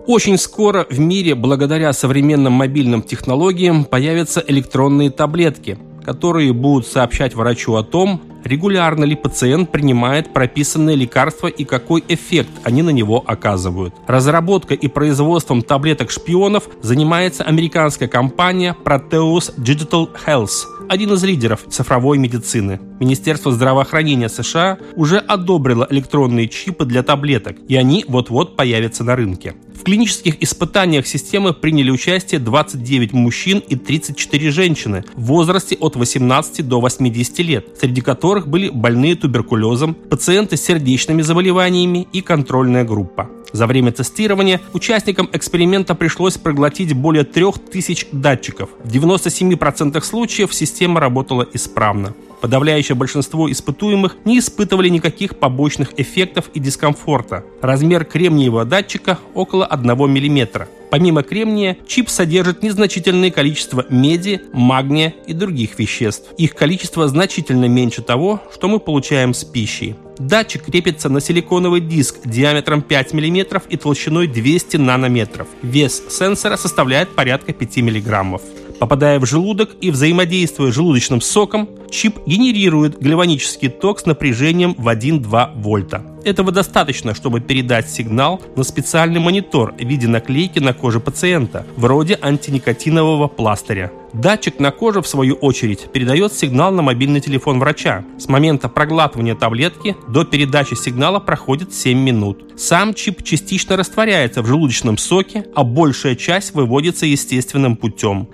Очень 0.09 0.39
скоро 0.39 0.89
в 0.91 0.99
мире, 0.99 1.37
благодаря 1.37 1.93
современным 1.93 2.55
мобильным 2.55 3.01
технологиям, 3.01 3.85
появятся 3.85 4.43
электронные 4.45 5.11
таблетки, 5.11 5.79
которые 6.11 6.53
будут 6.53 6.89
сообщать 6.89 7.37
врачу 7.37 7.77
о 7.77 7.85
том, 7.85 8.21
регулярно 8.43 9.05
ли 9.05 9.15
пациент 9.15 9.71
принимает 9.71 10.33
прописанные 10.33 10.97
лекарства 10.97 11.47
и 11.47 11.65
какой 11.65 12.03
эффект 12.09 12.51
они 12.65 12.83
на 12.83 12.91
него 12.91 13.23
оказывают. 13.25 13.95
Разработкой 14.09 14.77
и 14.77 14.89
производством 14.89 15.63
таблеток-шпионов 15.63 16.69
занимается 16.83 17.45
американская 17.45 18.09
компания 18.09 18.77
Proteus 18.85 19.55
Digital 19.57 20.09
Health, 20.27 20.67
один 20.89 21.13
из 21.13 21.23
лидеров 21.23 21.61
цифровой 21.69 22.19
медицины. 22.19 22.81
Министерство 22.99 23.53
здравоохранения 23.53 24.29
США 24.29 24.79
уже 24.97 25.19
одобрило 25.19 25.87
электронные 25.89 26.49
чипы 26.49 26.87
для 26.87 27.05
таблеток, 27.05 27.57
и 27.69 27.77
они 27.77 28.05
вот-вот 28.09 28.57
появятся 28.57 29.05
на 29.05 29.15
рынке. 29.15 29.55
В 29.81 29.83
клинических 29.83 30.43
испытаниях 30.43 31.07
системы 31.07 31.55
приняли 31.55 31.91
участие 31.91 32.39
29 32.39 33.15
мужчин 33.15 33.63
и 33.67 33.77
34 33.77 34.51
женщины 34.51 35.05
в 35.15 35.23
возрасте 35.23 35.75
от 35.81 35.97
18 35.97 36.69
до 36.69 36.83
80 36.83 37.39
лет, 37.39 37.67
среди 37.81 38.03
которых 38.03 38.47
были 38.47 38.69
больные 38.69 39.17
туберкулезом, 39.17 39.95
пациенты 39.95 40.59
с 40.59 40.63
сердечными 40.63 41.23
заболеваниями 41.23 42.07
и 42.13 42.21
контрольная 42.21 42.85
группа. 42.85 43.31
За 43.53 43.67
время 43.67 43.91
тестирования 43.91 44.61
участникам 44.75 45.31
эксперимента 45.33 45.95
пришлось 45.95 46.37
проглотить 46.37 46.93
более 46.93 47.25
3000 47.25 48.09
датчиков. 48.13 48.69
В 48.85 48.93
97% 48.93 49.99
случаев 50.03 50.55
система 50.55 51.01
работала 51.01 51.49
исправно. 51.55 52.15
Подавляющее 52.41 52.95
большинство 52.95 53.51
испытуемых 53.51 54.17
не 54.25 54.39
испытывали 54.39 54.89
никаких 54.89 55.39
побочных 55.39 55.99
эффектов 55.99 56.51
и 56.55 56.61
дискомфорта. 56.61 57.45
Размер 57.61 58.05
кремниевого 58.05 58.65
датчика 58.65 59.19
около 59.35 59.67
1 59.67 59.91
мм. 59.91 60.67
Помимо 60.91 61.23
кремния, 61.23 61.77
чип 61.87 62.09
содержит 62.09 62.63
незначительное 62.63 63.31
количество 63.31 63.87
меди, 63.91 64.41
магния 64.53 65.15
и 65.27 65.33
других 65.33 65.79
веществ. 65.79 66.33
Их 66.37 66.55
количество 66.55 67.07
значительно 67.07 67.67
меньше 67.67 68.03
того, 68.03 68.43
что 68.53 68.69
мы 68.69 68.81
получаем 68.81 69.33
с 69.33 69.45
пищей. 69.45 69.95
Датчик 70.19 70.65
крепится 70.65 71.09
на 71.09 71.21
силиконовый 71.21 71.81
диск 71.81 72.17
диаметром 72.25 72.83
5 72.83 73.15
мм 73.15 73.63
и 73.69 73.77
толщиной 73.77 74.27
200 74.27 74.79
нанометров. 74.79 75.47
Вес 75.63 76.03
сенсора 76.11 76.57
составляет 76.57 77.15
порядка 77.15 77.53
5 77.53 77.77
мг. 77.79 78.41
Попадая 78.81 79.21
в 79.21 79.27
желудок 79.27 79.77
и 79.83 79.91
взаимодействуя 79.91 80.73
с 80.73 80.75
желудочным 80.75 81.21
соком, 81.21 81.69
чип 81.91 82.17
генерирует 82.25 82.99
гальванический 82.99 83.69
ток 83.69 84.01
с 84.01 84.07
напряжением 84.07 84.75
в 84.79 84.89
1-2 84.89 85.61
вольта. 85.61 86.03
Этого 86.25 86.51
достаточно, 86.51 87.15
чтобы 87.15 87.41
передать 87.41 87.91
сигнал 87.91 88.41
на 88.57 88.63
специальный 88.63 89.21
монитор 89.21 89.75
в 89.75 89.85
виде 89.85 90.07
наклейки 90.09 90.59
на 90.59 90.73
коже 90.73 91.01
пациента, 91.01 91.67
вроде 91.77 92.19
антиникотинового 92.21 93.29
пластыря. 93.29 93.93
Датчик 94.13 94.59
на 94.59 94.73
коже, 94.73 95.03
в 95.03 95.07
свою 95.07 95.35
очередь, 95.37 95.89
передает 95.93 96.33
сигнал 96.33 96.73
на 96.73 96.83
мобильный 96.83 97.21
телефон 97.21 97.61
врача. 97.61 98.05
С 98.19 98.29
момента 98.29 98.69
проглатывания 98.69 99.37
таблетки 99.37 99.97
до 100.09 100.25
передачи 100.25 100.75
сигнала 100.75 101.21
проходит 101.21 101.73
7 101.73 101.97
минут. 101.97 102.45
Сам 102.59 102.93
чип 102.93 103.23
частично 103.23 103.77
растворяется 103.77 104.43
в 104.43 104.47
желудочном 104.47 104.99
соке, 104.99 105.47
а 105.55 105.63
большая 105.63 106.17
часть 106.17 106.55
выводится 106.55 107.07
естественным 107.07 107.77
путем. 107.77 108.29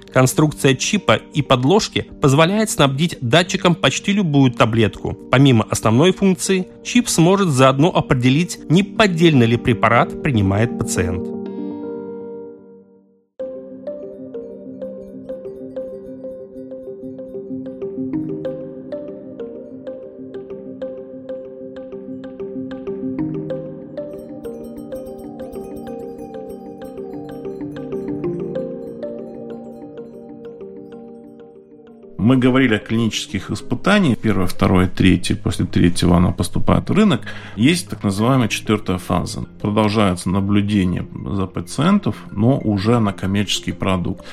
Чипа 0.76 1.20
и 1.34 1.42
подложки 1.42 2.06
позволяет 2.20 2.70
снабдить 2.70 3.18
датчиком 3.20 3.74
почти 3.74 4.12
любую 4.12 4.52
таблетку. 4.52 5.14
Помимо 5.30 5.66
основной 5.70 6.12
функции, 6.12 6.68
чип 6.84 7.08
сможет 7.08 7.48
заодно 7.48 7.94
определить, 7.94 8.58
не 8.70 8.82
поддельный 8.82 9.46
ли 9.46 9.56
препарат 9.56 10.22
принимает 10.22 10.78
пациент. 10.78 11.35
Говорили 32.46 32.76
о 32.76 32.78
клинических 32.78 33.50
испытаниях. 33.50 34.18
Первое, 34.18 34.46
второе, 34.46 34.86
третье. 34.86 35.34
После 35.34 35.66
третьего 35.66 36.16
оно 36.16 36.32
поступает 36.32 36.88
в 36.88 36.92
рынок. 36.92 37.22
Есть 37.56 37.88
так 37.88 38.04
называемая 38.04 38.46
четвертая 38.46 38.98
фаза. 38.98 39.46
Продолжается 39.60 40.30
наблюдение 40.30 41.08
за 41.32 41.46
пациентов, 41.46 42.14
но 42.30 42.58
уже 42.58 43.00
на 43.00 43.12
коммерческий 43.12 43.72
продукт. 43.72 44.24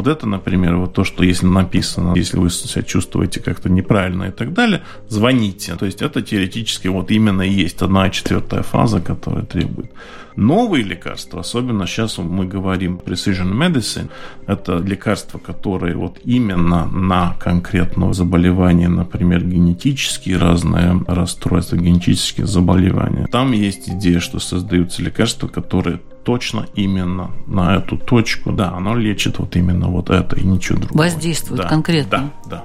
Вот 0.00 0.06
это, 0.06 0.26
например, 0.26 0.76
вот 0.76 0.94
то, 0.94 1.04
что 1.04 1.22
если 1.22 1.44
написано, 1.44 2.14
если 2.16 2.38
вы 2.38 2.48
себя 2.48 2.82
чувствуете 2.82 3.38
как-то 3.38 3.68
неправильно 3.68 4.24
и 4.24 4.30
так 4.30 4.54
далее, 4.54 4.80
звоните. 5.08 5.76
То 5.76 5.84
есть 5.84 6.00
это 6.00 6.22
теоретически 6.22 6.88
вот 6.88 7.10
именно 7.10 7.42
и 7.42 7.50
есть 7.50 7.82
одна 7.82 8.08
четвертая 8.08 8.62
фаза, 8.62 9.02
которая 9.02 9.44
требует. 9.44 9.90
Новые 10.36 10.84
лекарства, 10.84 11.40
особенно 11.40 11.86
сейчас 11.86 12.16
мы 12.16 12.46
говорим 12.46 12.98
precision 13.04 13.52
medicine, 13.52 14.08
это 14.46 14.78
лекарства, 14.78 15.38
которые 15.38 15.96
вот 15.96 16.18
именно 16.24 16.86
на 16.86 17.34
конкретное 17.38 18.14
заболевание, 18.14 18.88
например, 18.88 19.44
генетические 19.44 20.38
разные 20.38 21.04
расстройства, 21.08 21.76
генетические 21.76 22.46
заболевания. 22.46 23.26
Там 23.30 23.52
есть 23.52 23.90
идея, 23.90 24.20
что 24.20 24.38
создаются 24.38 25.02
лекарства, 25.02 25.46
которые 25.46 26.00
точно 26.24 26.66
именно 26.74 27.30
на 27.46 27.76
эту 27.76 27.96
точку, 27.96 28.52
да, 28.52 28.72
оно 28.72 28.94
лечит 28.96 29.38
вот 29.38 29.56
именно 29.56 29.88
вот 29.88 30.10
это 30.10 30.36
и 30.36 30.44
ничего 30.44 30.78
другого. 30.78 31.02
Воздействует 31.04 31.62
да, 31.62 31.68
конкретно. 31.68 32.30
Да, 32.46 32.50
да. 32.50 32.64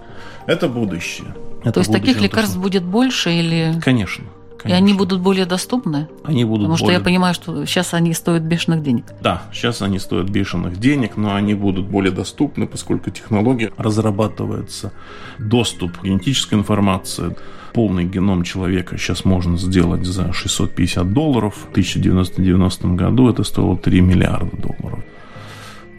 Это 0.54 0.68
будущее. 0.68 1.28
Это 1.62 1.74
То 1.74 1.80
есть 1.80 1.92
таких 1.92 2.16
будущее, 2.16 2.24
лекарств 2.30 2.56
то, 2.56 2.60
будет 2.62 2.84
больше 2.84 3.32
или... 3.32 3.72
что- 3.80 4.24
Конечно. 4.66 4.80
И 4.80 4.84
они 4.84 4.94
будут 4.96 5.22
более 5.22 5.46
доступны? 5.46 6.08
Они 6.24 6.44
будут 6.44 6.64
Потому 6.64 6.78
что 6.78 6.86
более... 6.86 6.98
я 6.98 7.04
понимаю, 7.04 7.36
что 7.36 7.66
сейчас 7.66 7.94
они 7.94 8.14
стоят 8.14 8.42
бешеных 8.42 8.82
денег. 8.82 9.06
Да, 9.22 9.44
сейчас 9.54 9.84
они 9.84 10.00
стоят 10.00 10.28
бешеных 10.30 10.80
денег, 10.80 11.18
но 11.18 11.36
они 11.36 11.54
будут 11.54 11.86
более 11.86 12.12
доступны, 12.12 12.66
поскольку 12.66 13.12
технология 13.12 13.72
разрабатывается. 13.78 14.92
Доступ 15.38 16.00
к 16.00 16.04
генетической 16.04 16.56
информации, 16.56 17.36
полный 17.74 18.06
геном 18.06 18.42
человека 18.42 18.98
сейчас 18.98 19.24
можно 19.24 19.56
сделать 19.56 20.04
за 20.04 20.34
650 20.34 21.14
долларов. 21.14 21.68
В 21.68 21.70
1990 21.70 22.88
году 22.88 23.30
это 23.30 23.44
стоило 23.44 23.78
3 23.78 24.02
миллиарда 24.02 24.58
долларов. 24.58 25.04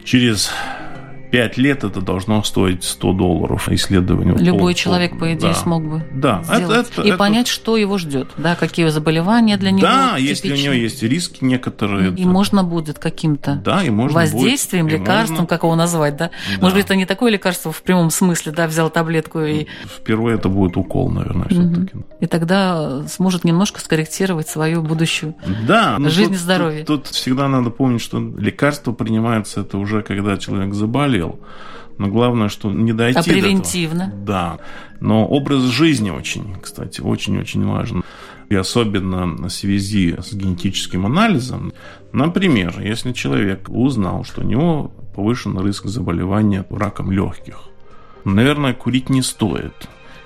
Через 0.03 0.51
5 1.31 1.57
лет 1.57 1.83
это 1.83 2.01
должно 2.01 2.41
стоить 2.43 2.83
100 2.83 3.13
долларов 3.13 3.69
исследование. 3.69 4.35
Любой 4.37 4.59
Пол- 4.59 4.73
человек, 4.73 5.17
по 5.19 5.33
идее, 5.33 5.49
да. 5.49 5.53
смог 5.53 5.83
бы 5.83 6.03
Да, 6.13 6.41
это- 6.47 6.55
сделать. 6.57 6.89
это- 6.91 7.01
и 7.01 7.07
это- 7.09 7.17
понять, 7.17 7.47
что 7.47 7.75
его 7.77 7.97
ждет, 7.97 8.29
да, 8.37 8.55
какие 8.55 8.87
заболевания 8.89 9.57
для 9.57 9.71
него 9.71 9.81
Да, 9.87 10.17
если 10.17 10.51
у 10.53 10.55
него 10.55 10.73
есть 10.73 11.03
риски 11.03 11.43
некоторые. 11.43 12.11
И 12.13 12.23
то- 12.23 12.29
можно 12.29 12.63
будет 12.63 12.99
каким-то 12.99 13.55
Да, 13.63 13.83
и 13.83 13.89
можно 13.89 14.15
воздействием, 14.21 14.85
будет- 14.85 14.99
лекарством, 15.01 15.37
можно- 15.37 15.47
как 15.47 15.63
его 15.63 15.75
назвать, 15.75 16.15
да? 16.17 16.29
Да. 16.55 16.61
Может 16.61 16.77
быть, 16.77 16.85
это 16.85 16.95
не 16.95 17.05
такое 17.05 17.31
лекарство 17.31 17.71
в 17.71 17.81
прямом 17.83 18.09
смысле, 18.09 18.51
да, 18.51 18.67
взял 18.67 18.89
таблетку 18.89 19.41
и, 19.41 19.67
Впервые 19.85 20.37
это 20.37 20.49
будет 20.49 20.77
укол, 20.77 21.09
наверное, 21.09 21.47
все-таки. 21.49 21.91
и 22.21 22.25
тогда 22.25 23.05
сможет 23.07 23.43
немножко 23.43 23.79
скорректировать 23.81 24.47
свою 24.47 24.81
будущую. 24.81 25.35
Да, 25.67 25.97
но 25.99 26.09
Жизнь 26.09 26.33
и 26.33 26.37
здоровье. 26.37 26.85
Тут, 26.85 27.03
тут 27.05 27.13
всегда 27.15 27.47
надо 27.47 27.69
помнить, 27.69 28.01
что 28.01 28.19
лекарство 28.37 28.91
принимается 28.93 29.61
это 29.61 29.77
уже 29.77 30.01
когда 30.01 30.37
человек 30.37 30.73
заболел. 30.73 31.16
Но 31.97 32.07
главное, 32.07 32.47
что 32.49 32.71
не 32.71 32.93
дойти 32.93 33.19
А 33.19 33.23
до 33.23 33.29
этого. 33.29 33.41
превентивно? 33.41 34.13
Да. 34.25 34.59
Но 34.99 35.25
образ 35.25 35.63
жизни 35.63 36.11
очень, 36.11 36.55
кстати, 36.61 37.01
очень-очень 37.01 37.65
важен. 37.65 38.03
И 38.49 38.55
особенно 38.55 39.25
в 39.25 39.49
связи 39.49 40.15
с 40.19 40.33
генетическим 40.33 41.05
анализом. 41.05 41.73
Например, 42.13 42.79
если 42.79 43.13
человек 43.13 43.67
узнал, 43.69 44.23
что 44.23 44.41
у 44.41 44.45
него 44.45 44.91
повышен 45.15 45.59
риск 45.65 45.85
заболевания 45.85 46.65
раком 46.69 47.11
легких, 47.11 47.57
наверное, 48.23 48.73
курить 48.73 49.09
не 49.09 49.21
стоит. 49.21 49.73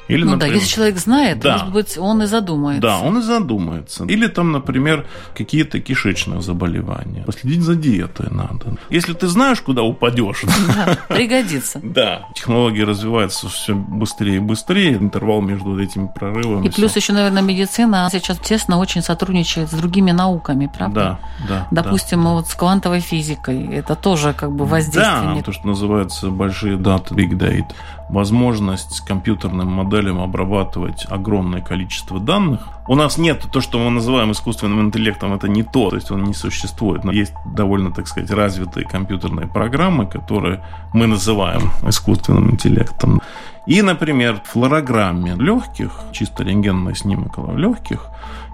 Или, 0.08 0.24
ну 0.24 0.32
например, 0.32 0.54
да, 0.56 0.60
если 0.60 0.74
человек 0.76 0.98
знает, 0.98 1.40
Да. 1.40 1.54
может 1.54 1.72
быть, 1.72 1.98
он 1.98 2.22
и 2.24 2.26
задумается. 2.26 2.82
да, 2.82 3.00
он 3.00 3.20
и 3.20 3.22
задумается. 3.22 4.04
Или 4.06 4.28
там, 4.28 4.52
например, 4.52 5.06
какие-то 5.38 5.80
кишечные 5.80 6.42
заболевания. 6.42 7.24
Последить 7.26 7.62
за 7.62 7.76
диетой 7.76 8.28
надо. 8.32 8.78
Если 8.90 9.14
ты 9.14 9.28
знаешь, 9.28 9.62
куда 9.62 9.84
упадешь, 9.84 10.44
Да, 10.76 10.98
пригодится. 11.08 11.80
да, 11.84 12.28
технологии 12.36 12.82
развиваются 12.82 13.48
все 13.50 13.74
быстрее 13.76 14.38
и 14.38 14.40
быстрее, 14.40 14.96
интервал 14.96 15.42
между 15.42 15.80
этими 15.82 16.10
прорывами. 16.14 16.68
И 16.68 16.70
плюс 16.70 16.96
еще, 16.96 17.14
наверное, 17.14 17.42
медицина 17.44 18.10
сейчас 18.12 18.38
тесно 18.40 18.78
очень 18.80 19.02
сотрудничает 19.02 19.70
с 19.70 19.74
другими 19.74 20.12
науками, 20.12 20.70
правда? 20.76 21.20
Да, 21.48 21.48
да. 21.48 21.68
Допустим, 21.84 22.24
вот 22.26 22.48
с 22.48 22.56
квантовой 22.56 23.00
физикой. 23.00 23.66
Это 23.76 23.96
тоже 23.96 24.34
как 24.34 24.52
бы 24.52 24.66
воздействие. 24.66 25.36
Да, 25.36 25.42
то, 25.44 25.52
что 25.54 25.68
называется 25.68 26.30
большие 26.30 26.76
даты, 26.78 27.14
big 27.14 27.32
data. 27.32 27.66
Возможность 28.12 29.00
компьютерным 29.08 29.72
моделем 29.72 30.20
обрабатывать 30.20 31.08
огромное 31.10 31.62
количество 31.62 32.20
данных. 32.20 32.68
У 32.90 32.96
нас 32.96 33.18
нет 33.18 33.46
то, 33.50 33.62
что 33.62 33.80
мы 33.80 33.90
называем 33.90 34.34
искусственным 34.34 34.82
интеллектом, 34.82 35.34
это 35.34 35.48
не 35.48 35.64
то, 35.64 35.90
то 35.90 35.96
есть 35.96 36.12
он 36.12 36.26
не 36.26 36.34
существует. 36.34 37.06
Но 37.06 37.14
есть 37.14 37.34
довольно, 37.46 37.94
так 37.94 38.08
сказать, 38.08 38.30
развитые 38.30 38.86
компьютерные 38.86 39.48
программы, 39.48 40.08
которые 40.08 40.62
мы 40.94 41.08
называем 41.08 41.72
искусственным 41.88 42.52
интеллектом. 42.52 43.22
И, 43.66 43.82
например, 43.82 44.42
в 44.44 44.50
флорограмме 44.50 45.36
легких, 45.36 45.92
чисто 46.12 46.44
рентгенный 46.44 46.96
снимок 46.96 47.38
легких, 47.56 48.08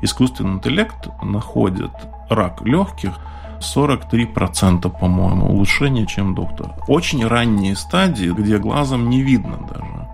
искусственный 0.03 0.57
интеллект 0.57 1.09
находит 1.23 1.91
рак 2.29 2.61
легких 2.61 3.13
43%, 3.59 4.89
по-моему, 4.99 5.47
улучшение, 5.47 6.05
чем 6.05 6.35
доктор. 6.35 6.73
Очень 6.87 7.25
ранние 7.25 7.75
стадии, 7.75 8.29
где 8.29 8.57
глазом 8.57 9.09
не 9.09 9.21
видно 9.21 9.57
даже. 9.57 10.07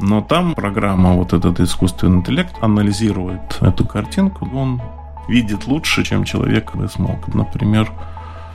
Но 0.00 0.20
там 0.20 0.54
программа, 0.54 1.14
вот 1.14 1.32
этот 1.32 1.60
искусственный 1.60 2.18
интеллект, 2.18 2.56
анализирует 2.60 3.58
эту 3.60 3.86
картинку, 3.86 4.48
он 4.52 4.82
видит 5.28 5.66
лучше, 5.66 6.04
чем 6.04 6.24
человек 6.24 6.72
смог. 6.92 7.32
Например, 7.34 7.90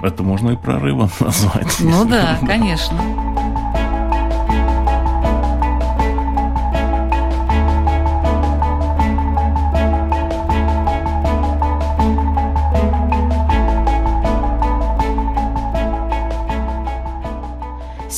это 0.02 0.24
можно 0.24 0.52
и 0.52 0.56
прорывом 0.56 1.10
назвать. 1.20 1.78
Ну 1.80 2.06
да, 2.06 2.38
конечно. 2.46 2.98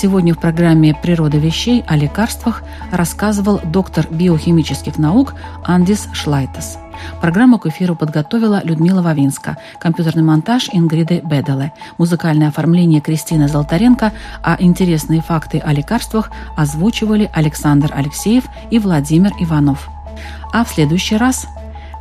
Сегодня 0.01 0.33
в 0.33 0.39
программе 0.39 0.95
«Природа 0.95 1.37
вещей» 1.37 1.83
о 1.85 1.97
лекарствах 1.97 2.63
рассказывал 2.89 3.59
доктор 3.65 4.07
биохимических 4.09 4.97
наук 4.97 5.33
Андис 5.65 6.07
Шлайтес. 6.13 6.77
Программу 7.19 7.59
к 7.59 7.65
эфиру 7.65 7.97
подготовила 7.97 8.61
Людмила 8.63 9.01
Вавинска, 9.01 9.57
компьютерный 9.77 10.23
монтаж 10.23 10.69
Ингриды 10.71 11.19
Беделе, 11.21 11.73
музыкальное 11.97 12.47
оформление 12.47 13.01
Кристины 13.01 13.49
Золотаренко, 13.49 14.13
а 14.41 14.55
интересные 14.57 15.19
факты 15.19 15.59
о 15.59 15.73
лекарствах 15.73 16.31
озвучивали 16.55 17.29
Александр 17.33 17.91
Алексеев 17.93 18.45
и 18.71 18.79
Владимир 18.79 19.33
Иванов. 19.37 19.89
А 20.53 20.63
в 20.63 20.69
следующий 20.69 21.17
раз 21.17 21.45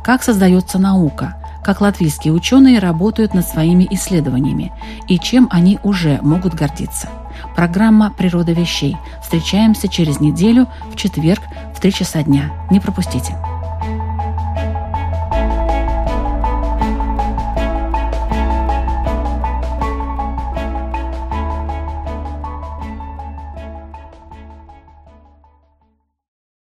«Как 0.05 0.23
создается 0.23 0.79
наука», 0.79 1.35
как 1.65 1.81
латвийские 1.81 2.31
ученые 2.31 2.79
работают 2.79 3.33
над 3.33 3.45
своими 3.45 3.85
исследованиями 3.91 4.71
и 5.09 5.19
чем 5.19 5.49
они 5.51 5.79
уже 5.83 6.19
могут 6.21 6.53
гордиться. 6.53 7.09
Программа 7.55 8.11
«Природа 8.11 8.51
вещей». 8.51 8.97
Встречаемся 9.21 9.87
через 9.87 10.19
неделю 10.19 10.67
в 10.91 10.95
четверг 10.95 11.41
в 11.75 11.81
3 11.81 11.93
часа 11.93 12.23
дня. 12.23 12.51
Не 12.69 12.79
пропустите. 12.79 13.35